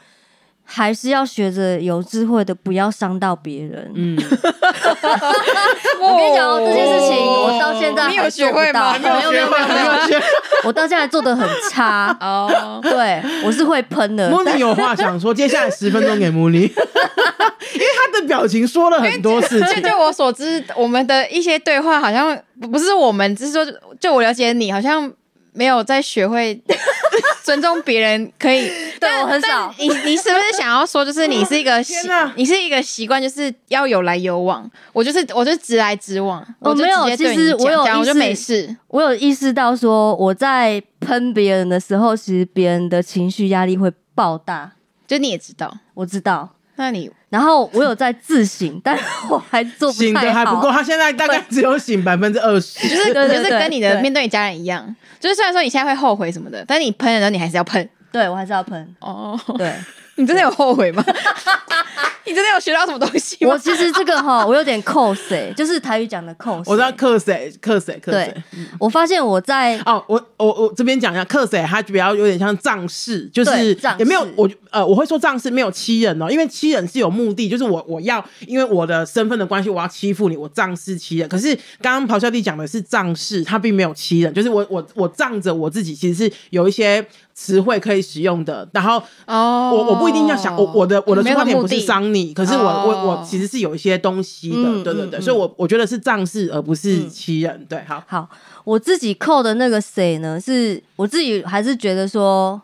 [0.66, 3.92] 还是要学着有智慧的，不要伤到别人。
[3.94, 4.16] 嗯，
[6.00, 8.98] 我跟你讲哦，这件事情我到现在还做不到。
[8.98, 10.20] 没有没有没有没有，
[10.64, 12.80] 我到现在做的 很差哦。
[12.82, 14.30] 对，我是会喷的。
[14.30, 19.82] 莫妮有话想说，接下来十分钟给莫妮， 因为他的表情说了很多事情。
[19.82, 22.36] 就我所知，我们的一些对话好像
[22.72, 23.64] 不是我们，只是说，
[24.00, 25.12] 就我了解你，好像。
[25.54, 26.60] 没有在学会
[27.42, 29.72] 尊重别人，可以对我很少。
[29.78, 34.68] 你你是不是想要说，就是你是一个 习，哪你是一个习惯，就是要有来有往。
[34.92, 36.44] 我就是我就直来直往。
[36.58, 38.76] 我没有，其实我有，我就没事。
[38.88, 44.72] 我有意识到说，我在喷别人的时候，其实别人的情绪压力会爆大。
[45.06, 46.53] 就你也知道，我知道。
[46.76, 50.04] 那你， 然后我有在自省，但我还做不太。
[50.06, 58.94] 醒的还不够，他现在大概只有醒百分之二十，就是就是跟你的面对你家人一样，就是虽然说你现在会后悔什么的，但你喷的时候你还是要喷，对我还是要喷。
[59.00, 59.72] 哦，对。
[60.16, 61.04] 你真的有后悔吗？
[62.26, 63.52] 你真的有学到什么东西吗？
[63.52, 66.62] 我其实这个哈，我有点扣谁，就是台语讲的扣。
[66.66, 68.34] 我知道扣谁，扣谁，扣谁。
[68.50, 81.28] 对，我发现我在哦，我我我这边讲一下扣谁，他比较有点像仗势，就是也没有我呃，我会说仗势没有欺人哦，因为欺人是有目的，就是我我要因为我的身份的关系，我要欺负你，我仗势欺人。
[81.28, 87.06] 可是刚刚咆哮帝讲的是仗势，他并没有欺人，就是我我我仗着我自己，其实是有一些。
[87.36, 98.28] 词汇可以使用的，然后哦，我我不一定要想我我的我的出发点不是伤你，可是我我我其实是有一些东西的，嗯、对对对，嗯、所以我我觉得是仗势而不是欺人，嗯、对，好，好，
[98.64, 100.40] 我自己扣的那个谁呢？
[100.40, 102.60] 是我自己还是觉得说，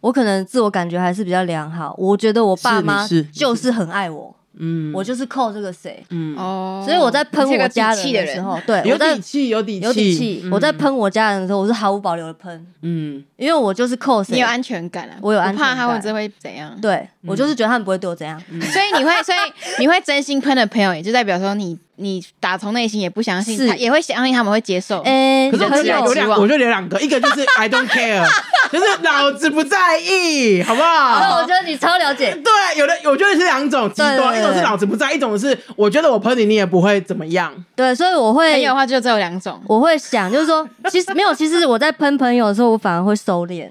[0.00, 4.34] 我可能自我感觉还是比较良好，我觉得我爸妈就是很爱我。
[4.58, 6.36] 嗯，我就是扣这个谁，嗯。
[6.36, 10.48] 哦，所以我在喷我家人的时候，对，有底气，有底气，有底气。
[10.50, 16.76] 我在喷我家人的时候，我是毫无保留的喷，嗯，因为我就是扣谁，你有安全感啊，我有安全感，怕他会这会怎样？
[16.80, 19.38] 对，我就是觉得他们不会对我怎样，所以你会，所以
[19.80, 25.00] 你会真心喷的朋友，也就代表说你你打从内心也不相信，他也会相信他们会接受。
[25.02, 28.26] 哎，可是有两，我就有两个，一个就是 I don't care。
[28.72, 31.20] 就是老子不在意，好不好？
[31.20, 32.34] 那我觉得你超了解。
[32.34, 37.54] 对，有的我觉得是两种极端，一种是老子不在意，一种是我觉得我喷你，你也不会怎么样。
[37.76, 43.68] 对，所以我会朋友的话就只有两种，我会想就是说， 其实没有，其实我在喷朋友的时候，我反而会收敛。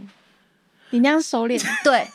[0.91, 1.61] 你那样收敛？
[1.83, 2.07] 对。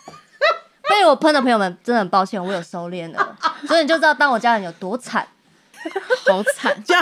[0.88, 5.26] 被我喷的朋友们真的很抱歉，我有收敛了，所以你就知道当我家人有多惨，
[6.26, 6.74] 好惨。
[6.84, 7.00] 家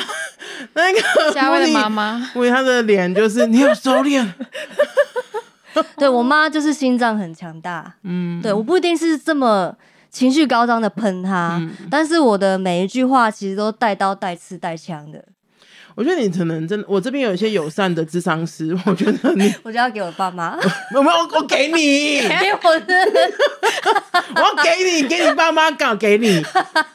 [0.74, 4.26] 那个家威的妈妈，因为他的脸就是你有收敛。
[5.98, 9.74] 对我妈就是心脏很强大，嗯，对，我不一定是这么
[10.10, 15.22] 情绪高涨的喷她，嗯、但是我的每一句话其实都带刀带刺带枪的。
[15.96, 20.54] 我觉得你可能真的，我这边有一些友善的智商师， 我觉得你，我就要给我爸妈，
[20.94, 22.94] 我没有，我给你，给我的，
[24.34, 26.42] 我要给你，给你爸妈搞，给你。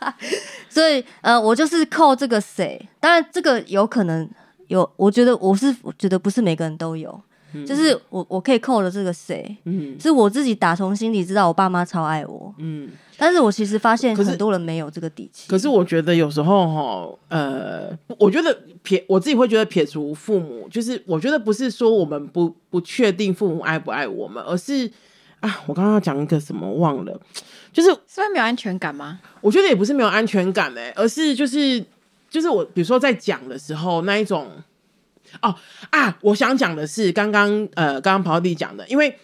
[0.70, 4.30] 所以，呃，我就是扣这个谁，当然这个有可能
[4.68, 7.22] 有，我觉得我是我觉得不是每个人都有。
[7.66, 15.50] 就是我，我可以扣了这个谁，嗯，是我自己打从心里知道我爸妈超爱我，嗯，但是我其实发现很多人没有这个底气。
[15.50, 24.90] 可是我觉得有时候哈，呃，我觉得撇我自己会觉得撇除父母，就是我觉得不是说我们不不确定父母爱不爱我们，而是
[25.42, 27.20] 啊，我刚刚要讲一个什么忘了，
[27.74, 29.20] 就是是没有安全感吗？
[29.42, 31.84] 我觉得也不是没有安全感哎、欸，而是就是
[32.30, 34.48] 就是我比如说在讲的时候那一种。
[35.42, 35.56] 哦
[35.90, 36.18] 啊！
[36.22, 39.16] 我想讲的是刚刚呃，刚刚跑弟讲的，因为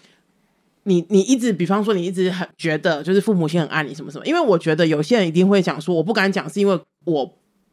[0.84, 7.26] 你你一直，比方说你一直很觉得就是父母亲很爱你什么什么，因为我觉得有些人一定会讲说，我不敢讲是因为我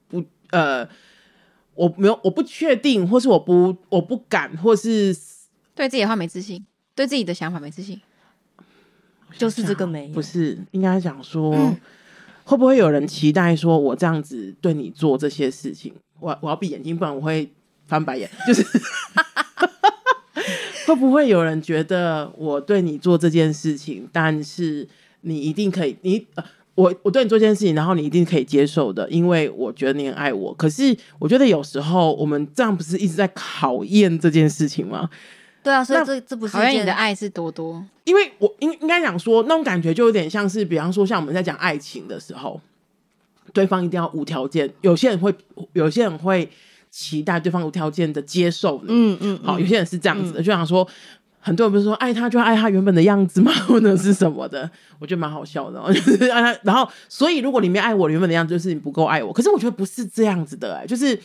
[0.08, 0.86] 不呃
[1.74, 5.16] 我没有我不确定，或是我不我不敢，或是
[5.74, 6.64] 对自己的话没自信，
[6.94, 8.00] 对自己的想法没自信，
[9.38, 11.76] 就是这个没不是应该讲说、嗯、
[12.44, 17.48] 会不会有人期待说我这样子对你做这些事情，我我要闭眼睛，不然我会。
[17.86, 18.64] 翻白眼， 就是
[20.86, 24.86] 会不会有人觉得我对你做这件事情，但是
[25.22, 26.26] 你一定可以，你
[26.74, 30.52] 我我对你做这件事情，然后你一定可以接受的，因为我觉得你很爱我。
[30.54, 35.08] 可是我觉得有时候我们这样不是一直在考验这件事情吗？
[35.62, 42.60] 对啊，所以这这不是考验你的爱是多多，因为我应应该讲说那种感觉就有点像是，比方说像我们在讲爱情的时候，
[43.54, 45.34] 对方一定要无条件，有些人会，
[45.72, 46.50] 有些人会。
[46.96, 50.86] 期待对方无条件的接受你，嗯嗯，好，有些人是这样子的，嗯、就想说，
[51.40, 53.50] 很多人不是说爱他就爱他原本的样子吗？
[53.66, 54.70] 或者是什么的？
[55.00, 59.32] 我觉得蛮好笑的， 就是爱他，然后所以如果你没爱我原本的样子，就是你不够爱我。
[59.32, 61.18] 可是我觉得不是这样子的、欸，就是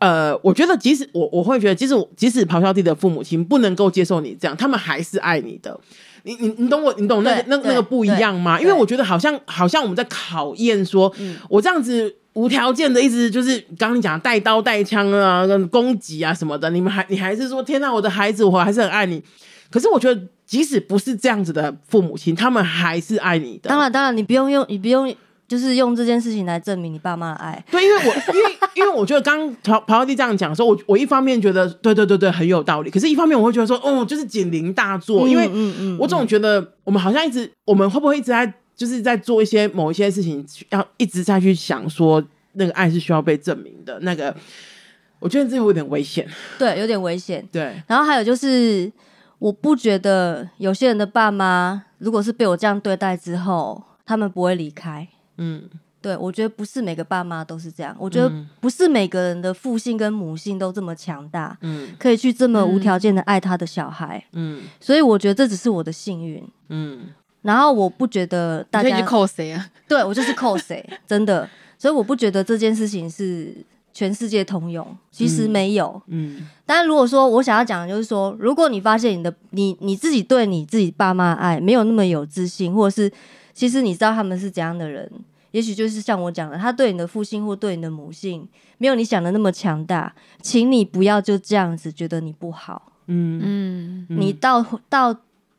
[0.00, 5.78] 呃，我觉得即使我我会觉得，即使即使咆哮帝的父母亲不能够接受你这样，他们还是爱你的。
[6.24, 8.60] 你你你懂我，你懂那个那那个不一样吗？
[8.60, 12.16] 因为我觉得好像好像我们在考验说，嗯、我这样子。
[12.34, 19.22] 无条件的，一直就是刚刚你讲带刀带枪啊，跟攻击啊什么的，你们还你还是说天哪，我的孩子，我还是很爱你。
[19.70, 23.68] 可是我觉得，即使不是这样子的父母亲，他们还是爱你的。
[23.68, 25.14] 当然，当然，你不用用，你不用
[25.46, 27.64] 就是用这件事情来证明你爸妈的爱。
[27.70, 38.54] 对，因为我因为因为我觉得刚咆咆哮帝这样讲的时候，我我一方面觉得对对对对很有道理，可是一方面我会觉得说，哦，就是警铃大作，因为嗯嗯，我总觉得我们好像一直，我们会不会一直在。
[38.78, 43.98] 就是在做一些某一些事情，要一直在去想说那个爱是需要被证明的。
[44.02, 44.32] 那个，
[45.18, 46.24] 我觉得这有点危险。
[46.56, 47.44] 对，有点危险。
[47.50, 47.82] 对。
[47.88, 48.90] 然后还有就是，
[49.40, 55.08] 我不觉得有些人的爸妈，如果是被我这样对待之后，他们不会离开。
[55.38, 55.68] 嗯，
[56.00, 57.96] 对，我觉得不是每个爸妈都是这样。
[57.98, 64.24] 我觉得不是每个人的父性跟母性都这么强大，嗯，可以去这么无条件的爱他的小孩。
[64.34, 64.62] 嗯。
[64.78, 66.48] 所以我觉得这只是我的幸运。
[66.68, 67.08] 嗯。
[67.48, 69.70] 然后我不觉得大家扣谁啊？
[69.88, 71.48] 对，我就是扣谁， 真的。
[71.78, 73.56] 所以我不觉得这件事情是
[73.90, 75.98] 全世界通用，其实没有。
[76.08, 76.36] 嗯。
[76.38, 83.10] 嗯，但如果说我想要讲的就是说，如果你发现你的你你自己对你自己爸妈爱没有那么有自信，或者是
[83.54, 85.10] 其实你知道他们是怎样的人，
[85.52, 88.46] 也许就是像我讲的，他对你的父性或对你的母性
[88.76, 92.92] 没有你想的那么强大，请你不要就这样子觉得你不好。
[93.06, 95.16] 嗯嗯，你到到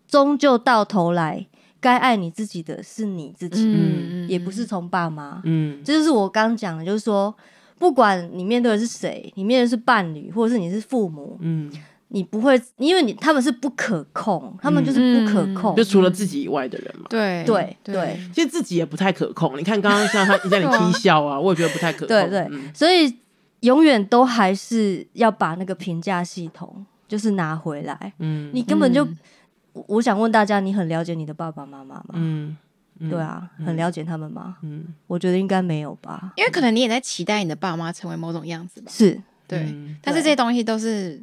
[0.07, 1.47] 终究到头来。
[1.81, 7.33] 该爱你自己的是你自己，嗯，也不是从爸妈，嗯，这就是我刚讲的，就是说，
[7.77, 11.71] 不管你面对的是谁，你面对的是伴侣，或者是你是父母，嗯，
[12.09, 19.57] 你不会，因为你他们是不可控，他们就是不可控，就除了自己以外的人嘛，对对对，其实自己也不太可控。
[19.57, 23.15] 你看刚刚像他在你踢笑啊， 我也觉得不太可控，对对，所以
[23.61, 29.07] 永远都还是要把那个评价系统就是拿回来，嗯，你根本就。
[29.73, 32.05] 我想问大家，你很了解你的爸爸妈妈吗？
[32.13, 32.57] 嗯，
[32.99, 34.57] 嗯对啊，很了解他们吗？
[34.61, 38.91] 嗯，我觉得应该没有吧，因为可能你也在期待你的爸妈成为某种样子吧。
[38.91, 41.21] 是，对，嗯、但是这些东西都是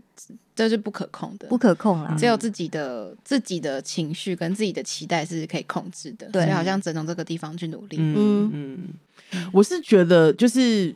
[0.54, 2.14] 这是不可控的，不可控啦。
[2.18, 7.96] 只有自己的自己的情绪跟自己的期待是可以控制的，对，所以好像只能从这个地方去努力。
[7.98, 8.88] 嗯嗯，
[9.52, 10.94] 我是觉得就是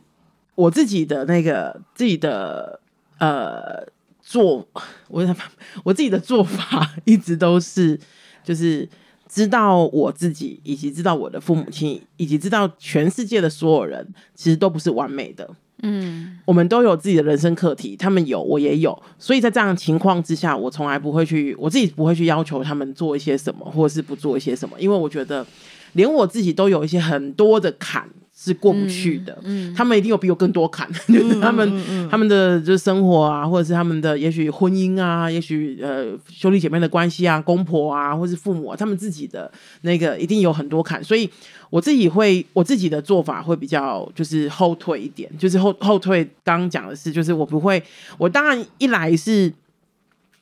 [0.55, 2.79] 我自己的那个自己的
[3.19, 3.85] 呃
[4.31, 4.67] 做，
[5.09, 5.35] 我
[5.83, 7.99] 我自己的做法 一直都是
[8.43, 8.87] 就是。
[9.33, 14.05] 知道我自己，以及知道我的父母亲，以及知道全世界的所有人，
[14.35, 15.49] 其实都不是完美的。
[15.83, 19.01] 嗯，我们都有自己的人生课题，他们有，我也有。
[19.17, 25.47] 所以在这样的情况之下，我从来不会去，我自己不会去要求他们做一些什么，或者是不做一些什么，因为我觉得
[25.93, 28.09] 连我自己都有一些很多的坎。
[28.43, 41.29] 是过不去的，嗯嗯、他们一定有比我更多坎， 嗯、就是他们、他们的就是生活啊，或者是他们的也许婚姻啊，也许呃兄弟姐妹的关系啊，公婆啊，或是父母啊，他们自己的那个一定有很多坎，所以
[41.69, 46.27] 我自己会我自己的做法会比较就是后退一点，就是后后退。
[46.43, 47.81] 刚刚讲的是，就是我不会，
[48.17, 49.53] 我当然一来是。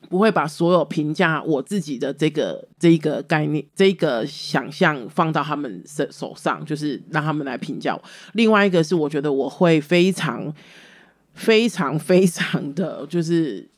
[0.08, 8.02] 不会把所有评价我自己的这个这一个概念、这个想象放到他们手手上，就是让他们来评价我。
[8.32, 10.52] 另外一个是，我觉得我会非常、
[11.34, 13.68] 非常、非常的就是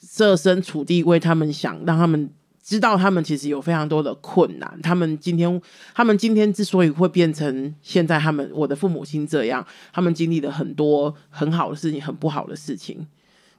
[0.00, 2.30] 设身处地为他们想，让他们
[2.62, 4.78] 知道他们其实有非常多的困难。
[4.82, 5.60] 他们今天，
[5.94, 13.06] 他们今天之所以会变成现在，他们我的父母亲这样，他们经历了很多很好的事情，很不好的事情。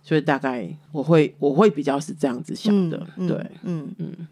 [0.04, 4.28] 所以大概我会我会比较是这样子想的，嗯、对，嗯嗯。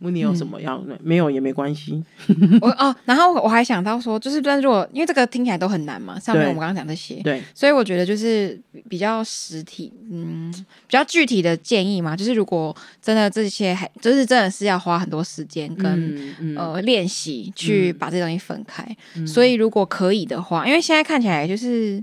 [0.00, 0.78] 问你有什么要？
[0.88, 2.02] 嗯、没有也没关系。
[2.60, 15.86] 我哦，然后我还想到说，就是但是如果因为这个听起来都很难嘛，上面我们刚刚讲这些，对，所以我觉得就是比较实体，嗯，比较具体的建议嘛，就是如果真的这些还就是真的是要花很多时间跟、
[16.16, 18.84] 嗯嗯、呃练习去把这东西分开，
[19.14, 22.02] 嗯、所以如果可以的话，因为现在看起来就是。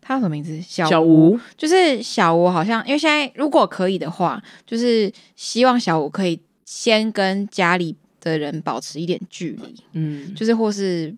[0.00, 0.60] 他叫什么名字？
[0.60, 11.14] 小吴，小吴就是小吴，好像因为现在如果可以的话，就是希望小吴可以先跟家里的人保持一点距离，嗯，就是或是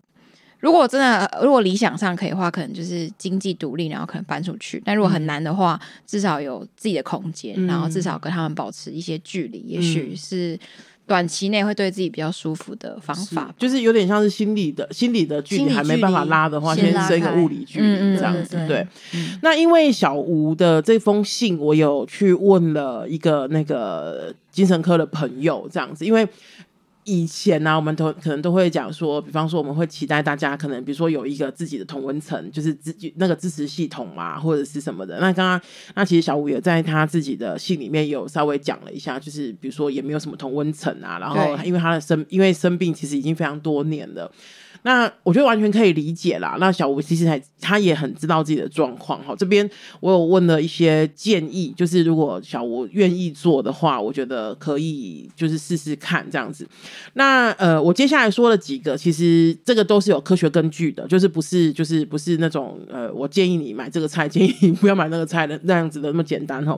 [0.59, 4.81] 如果真的如果理想上可以的话，可能就是经济独立，然后可能搬出去。
[4.85, 10.59] 但如果很难的话，嗯、至少有自己的空间，嗯、然后至少跟他们保持一些距离，嗯、也许是。
[11.05, 18.55] 短期内会对自己比较舒服的方法，就是有点像是心理的心理的距离还没办法拉的话，先生一个物理距离这样子。
[18.67, 18.87] 对，
[19.41, 26.27] 那因为小吴的这封信，我有去问了一个那个精神科的朋友，这样子，因为。
[27.05, 35.19] 以前呢、啊，我们都可能都会讲说，比方说我们会期待大家可能，比如说有一个自己的同温层，就是自己那个支持系统嘛，或者是什么的。
[35.19, 35.61] 那刚刚
[35.95, 44.31] 那其实小五也在他自己的信里面有稍微讲了一下，就是比如说也没有什么同温层啊，然后因为他的生因为生病其实已经非常多年了。
[44.83, 46.57] 那我觉得完全可以理解啦。
[46.59, 49.35] 那小吴其实还他也很知道自己的状况哈。
[49.37, 49.67] 这边
[49.99, 56.67] 我有问了一些建议，就是如果小吴愿意做的话，我觉得可以就是试试看这样子。
[57.13, 66.77] 那呃，我接下来说了几个，其实这个都是有科学根据的，就是不是就是不是那种呃，我建议你买这个菜， 建议你不要买那个菜的那样子的那么简单哈。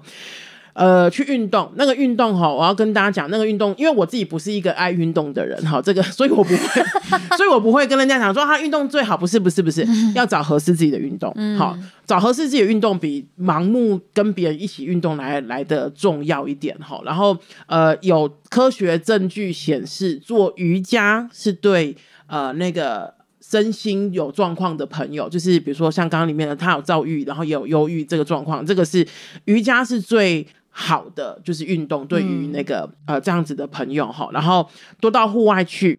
[0.75, 6.83] 呃，去运动，那个运动哈，我要跟大家讲，那个运动，因为我自己不是一个爱运动的人哈，这个，所以我不会，
[7.37, 16.99] 所以我不会跟人家讲说他运动最好，不是，不是，不是，要找合适自己的运动，好，找合适自己的运动比盲目跟别人一起运动来来的重要一点哈。
[17.05, 21.95] 然后，呃，有科学证据显示，做瑜伽是对
[22.27, 29.07] 呃那个身心有状况的朋友，就是比如说像刚刚里面的他有躁郁，然后也有忧郁这个状况，这个是
[29.45, 30.45] 瑜伽是最。
[30.77, 34.69] 好的，就是运动对于那个、嗯、呃这样子的朋友哈，然后
[34.99, 35.97] 多到户外去，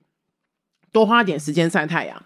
[0.92, 2.22] 多花点时间晒太阳。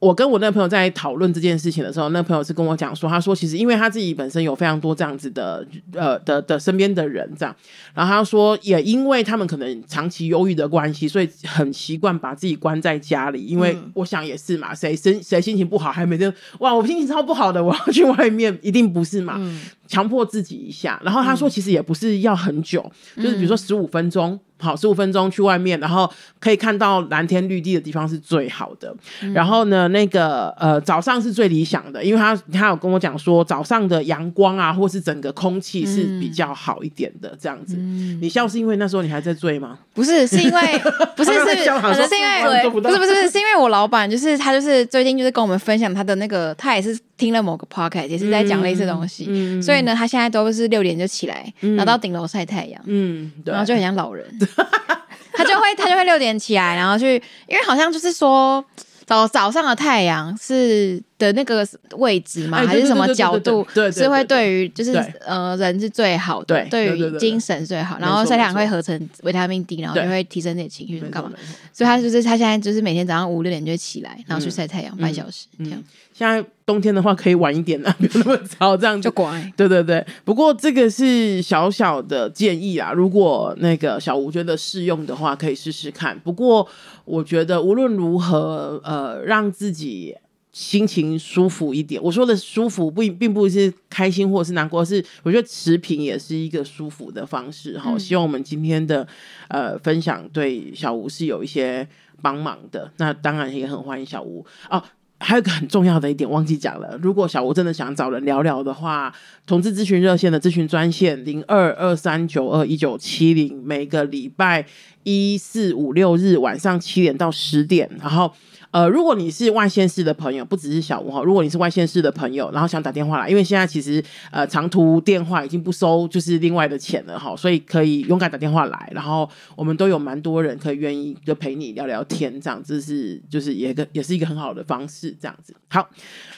[0.00, 7.54] 我跟我那个朋友在讨论这件事情的时候，那个朋友是跟我讲说，他说其实因为他自己本身有非常多这样子的呃的的身边的人这样，
[7.92, 13.44] 然后他说也因为他们可能长期忧郁的关系，所以很习惯把自己关在家里。
[13.44, 19.34] 因为我想也是嘛，谁身谁心情不好还每天哇，我心情超不好的，我要去外面，一定不是嘛。
[19.38, 19.60] 嗯。
[19.86, 22.80] 强迫自己一下，然后他说，其实也不是要很久，
[23.16, 28.94] 嗯、就是比如说十五分钟，好，十五分钟去外面，然后可以看到蓝天绿地的地方是最好的。
[29.22, 37.74] 嗯、然后呢，那个呃早上是最理想的，因为他他有跟我讲说，早上的阳光啊，或是整个空气是比较好一点的，这样子。
[37.76, 39.76] 嗯、你笑是因为那时候你还在醉吗？
[39.92, 40.78] 不是，是因为
[41.16, 41.38] 不是是
[41.68, 49.80] 可能是因为不是不是不是是因为我老板就是他就是最近就是跟我们分享他的那个，他也是听了某个 podcast 也是在讲类似的东西，嗯嗯、所以。
[49.80, 54.26] 呢，他现在都是六点就起来，然后到顶楼晒太阳，嗯，然后就很像老人，
[55.32, 58.64] 他就会他就会六点起来，然后去，因为好像就是说
[59.06, 61.64] 早早上的太阳是的那个
[61.98, 62.66] 位置嘛？
[62.66, 63.64] 还是什么角度？
[63.74, 64.92] 对，是会对于就是
[65.24, 67.98] 呃人是最好的，对于精神最好。
[68.00, 71.30] 然后晒太阳会合成维他命 D，然后就会提升你的情绪，干嘛？
[71.72, 75.80] 所以他就是他现在就是每天早上五六点就会起来，然后去晒太阳半小时这样。
[76.12, 79.52] 现在冬天的话可以晚一点了， 没有那么早，这样就乖。
[79.56, 86.18] 对对对，不过这个是小小的建议啊，如果那个小吴觉得适用的话，可以试试看。
[86.18, 86.66] 不过
[87.04, 90.16] 我觉得无论如何，呃，让自己。
[90.52, 97.92] 心情舒服一点，我说的舒服不并不是开心或者是难过，是我觉得持平也是一个舒服的方式哈。
[97.92, 99.06] 嗯、希望我们今天的
[99.48, 101.86] 呃分享对小吴是有一些
[102.20, 102.90] 帮忙的。
[102.96, 104.82] 那当然也很欢迎小吴哦。
[105.22, 109.14] 还有一个很重要的一点忘记讲了，如果小吴真的想找人聊聊的话，
[109.46, 114.66] 同志咨询热线的咨询专线零二二三九二一九七零，每个礼拜
[115.04, 118.32] 一四五六日晚上七点到十点，然后。
[118.70, 135.52] 呃，如果你是外县市的朋友，不只是小吴哈，如果你是外县市的朋友，然后想打电话来，因为现在其实呃长途电话已经不收，就是另外的钱了哈，所以可以勇敢打电话来，然后我们都有蛮多人可以愿意就陪你聊聊天，这样子是就是也个也是一个很好的方式，这样子。
[135.68, 135.88] 好，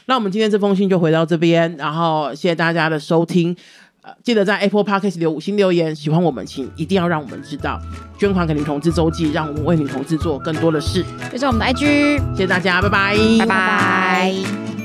[0.07, 3.55] 那我们今天这封信就回到这边，然后谢谢大家的收听。
[4.03, 7.81] 呃，记得在 Apple Podcast 留五星留言，喜欢我们，请一定要让我们知道，
[8.19, 11.05] 捐款给女同志周记，让我们为女同志做更多的事。
[11.31, 14.82] 这是我们的 IG，谢谢大家，拜拜，拜拜。